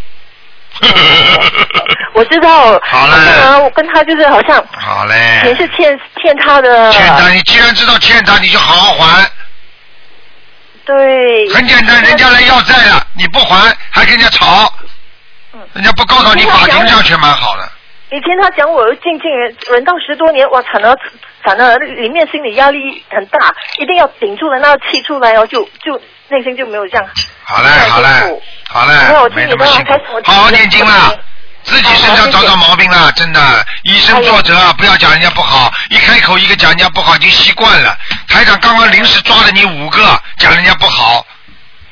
[2.12, 2.78] 我知道。
[2.84, 5.40] 好嘞啊，我跟他就是好像好嘞。
[5.42, 6.92] 钱是欠欠他的。
[6.92, 9.28] 欠他，你既然知道欠他，你就好好还。
[10.86, 11.52] 对。
[11.52, 14.72] 很简单，人家来要债了，你不还，还跟人家吵，
[15.74, 17.68] 人家不告到你法庭上去蛮好的。
[18.10, 20.96] 以前他讲我静静人人到十多年，哇，惨了
[21.44, 27.04] 惨了，里面心理压力很大，一定要顶住了那个气出来哦，就就内心就没有这样。
[27.42, 28.08] 好嘞，好嘞，
[28.68, 31.12] 好嘞，那我听你的没那么辛苦开始我，听好好念经啦。
[31.64, 33.40] 自己身上找找毛病了，真的，
[33.82, 37.98] 以身作则，不要讲人家不好，一开口一个讲人家不好，已经习惯了。
[38.36, 41.24] 台长刚刚临时抓了你五个，讲人家不好，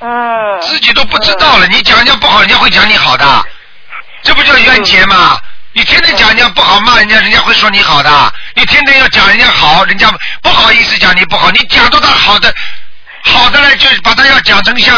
[0.01, 0.61] 嗯。
[0.61, 3.25] 自己都不知道了，你讲人家不好，人家会讲你好的，
[4.23, 5.39] 这不叫冤结吗？
[5.73, 8.11] 你天天讲人家不好，骂人家，人家会说你好的。
[8.57, 10.07] 你天天要讲人家好，人家
[10.43, 11.51] 不好意思讲你不好。
[11.51, 12.55] 你讲到他好的，
[13.23, 14.95] 好的呢，就把他要讲成像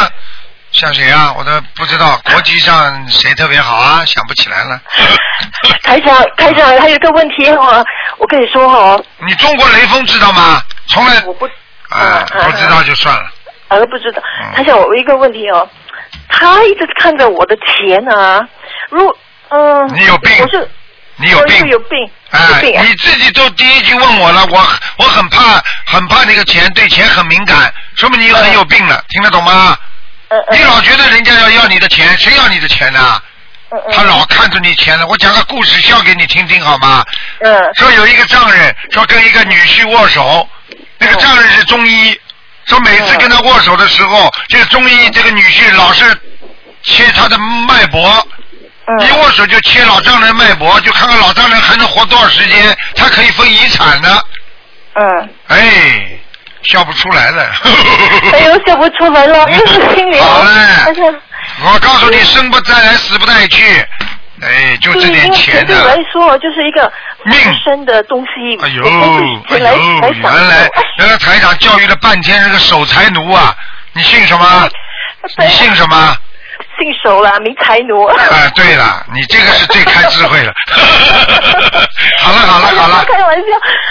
[0.73, 1.33] 像谁啊？
[1.39, 4.05] 我都不知道，国际上谁特别好啊？
[4.05, 4.81] 想不起来了。
[5.85, 7.87] 台长，台长，还有一个问题哦，
[8.19, 10.63] 我跟你说哦，你中国雷锋知道吗？
[10.89, 11.47] 从来我不
[11.91, 13.31] 啊，不知道就算了。
[13.69, 14.23] 呃不知道，
[14.55, 15.69] 他想，我有一个问题哦，
[16.29, 18.47] 他一直看着我的钱啊，
[18.91, 19.17] 如
[19.49, 20.33] 嗯、你有病。
[20.41, 20.69] 我是
[21.17, 21.67] 你有病。
[21.69, 22.83] 有病，哎病，啊。
[22.85, 24.59] 你自己都第一句问我了，我
[24.99, 29.77] 我很怕，很怕那个钱，对钱很敏感，说明你很有病了，听得懂吗？
[30.51, 33.21] 你老觉得人家要要你的钱，谁要你的钱呢、
[33.93, 35.07] 他老看着你钱了。
[35.07, 37.05] 我讲个故事笑给你听听好吗？
[37.41, 37.71] 嗯。
[37.75, 40.49] 说有一个丈人说跟一个女婿握手，
[40.99, 42.19] 那个丈人是中医，
[42.67, 46.05] 说每次跟他握手的时候，这个中医这个女婿老是
[46.83, 47.37] 切他的
[47.69, 48.27] 脉搏。
[49.01, 54.25] 一握手就切老丈人脉搏，就看看老丈人还能活多少时间，他可以分遗产的。
[54.95, 55.29] 嗯。
[55.49, 56.09] 哎，
[56.63, 57.51] 笑不出来了。
[58.33, 59.41] 哎呦，笑不出来了，
[60.23, 61.13] 好嘞
[61.65, 63.65] 我告诉你，生不带来，死不带去。
[64.43, 65.97] 哎，就这点钱对我的。
[65.97, 66.93] 来说就是一个
[67.25, 67.35] 命
[67.65, 68.57] 生的东西。
[68.63, 73.57] 哎呦，哎呦，原来原来台长教育了半天是个守财奴啊！
[73.95, 74.69] 你姓什么？
[75.39, 76.17] 你姓什么？
[76.79, 78.05] 姓手了，没财奴。
[78.05, 78.17] 啊，
[78.55, 80.53] 对了， 你这个是最开智慧了。
[82.19, 83.43] 好了好了好了，开玩笑。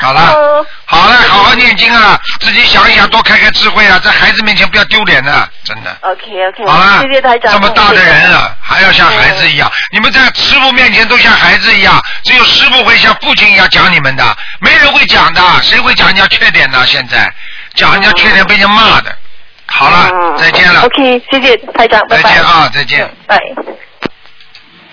[0.02, 5.96] 好了，好了，好好念经啊，自己想一想，多开开智慧啊，在孩子面前不要丢脸的，真的。
[6.02, 7.52] OK OK，好了，谢谢台长。
[7.54, 16.86] 这么大的人了，还要像孩子一样，你们在师傅面前都像孩子一样，只有师傅会像父亲一样讲你们的，没人会讲的，谁会讲人家缺点呢？
[16.86, 17.32] 现在
[17.74, 19.16] 讲人家缺点被人家骂的。
[19.78, 20.84] 好了，再见了。
[20.84, 22.24] OK，谢谢台长，拜拜。
[22.24, 23.14] 再见啊，再见。
[23.28, 23.38] 拜。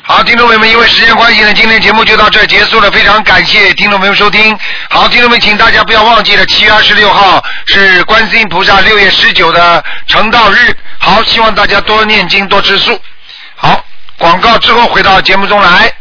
[0.02, 2.90] 好，听众朋友们，因为时间关系呢，今天节目就到这儿结束了。
[2.90, 4.58] 非常感谢听众朋友收听。
[4.90, 10.76] 好，听众们，请大家不要忘记了，七月二十六号是观世音菩萨六月十九的成道日。
[10.98, 13.00] 好，希望大家多念经，多吃素。
[13.54, 13.84] 好，
[14.18, 15.92] 广告之后回到节目中来。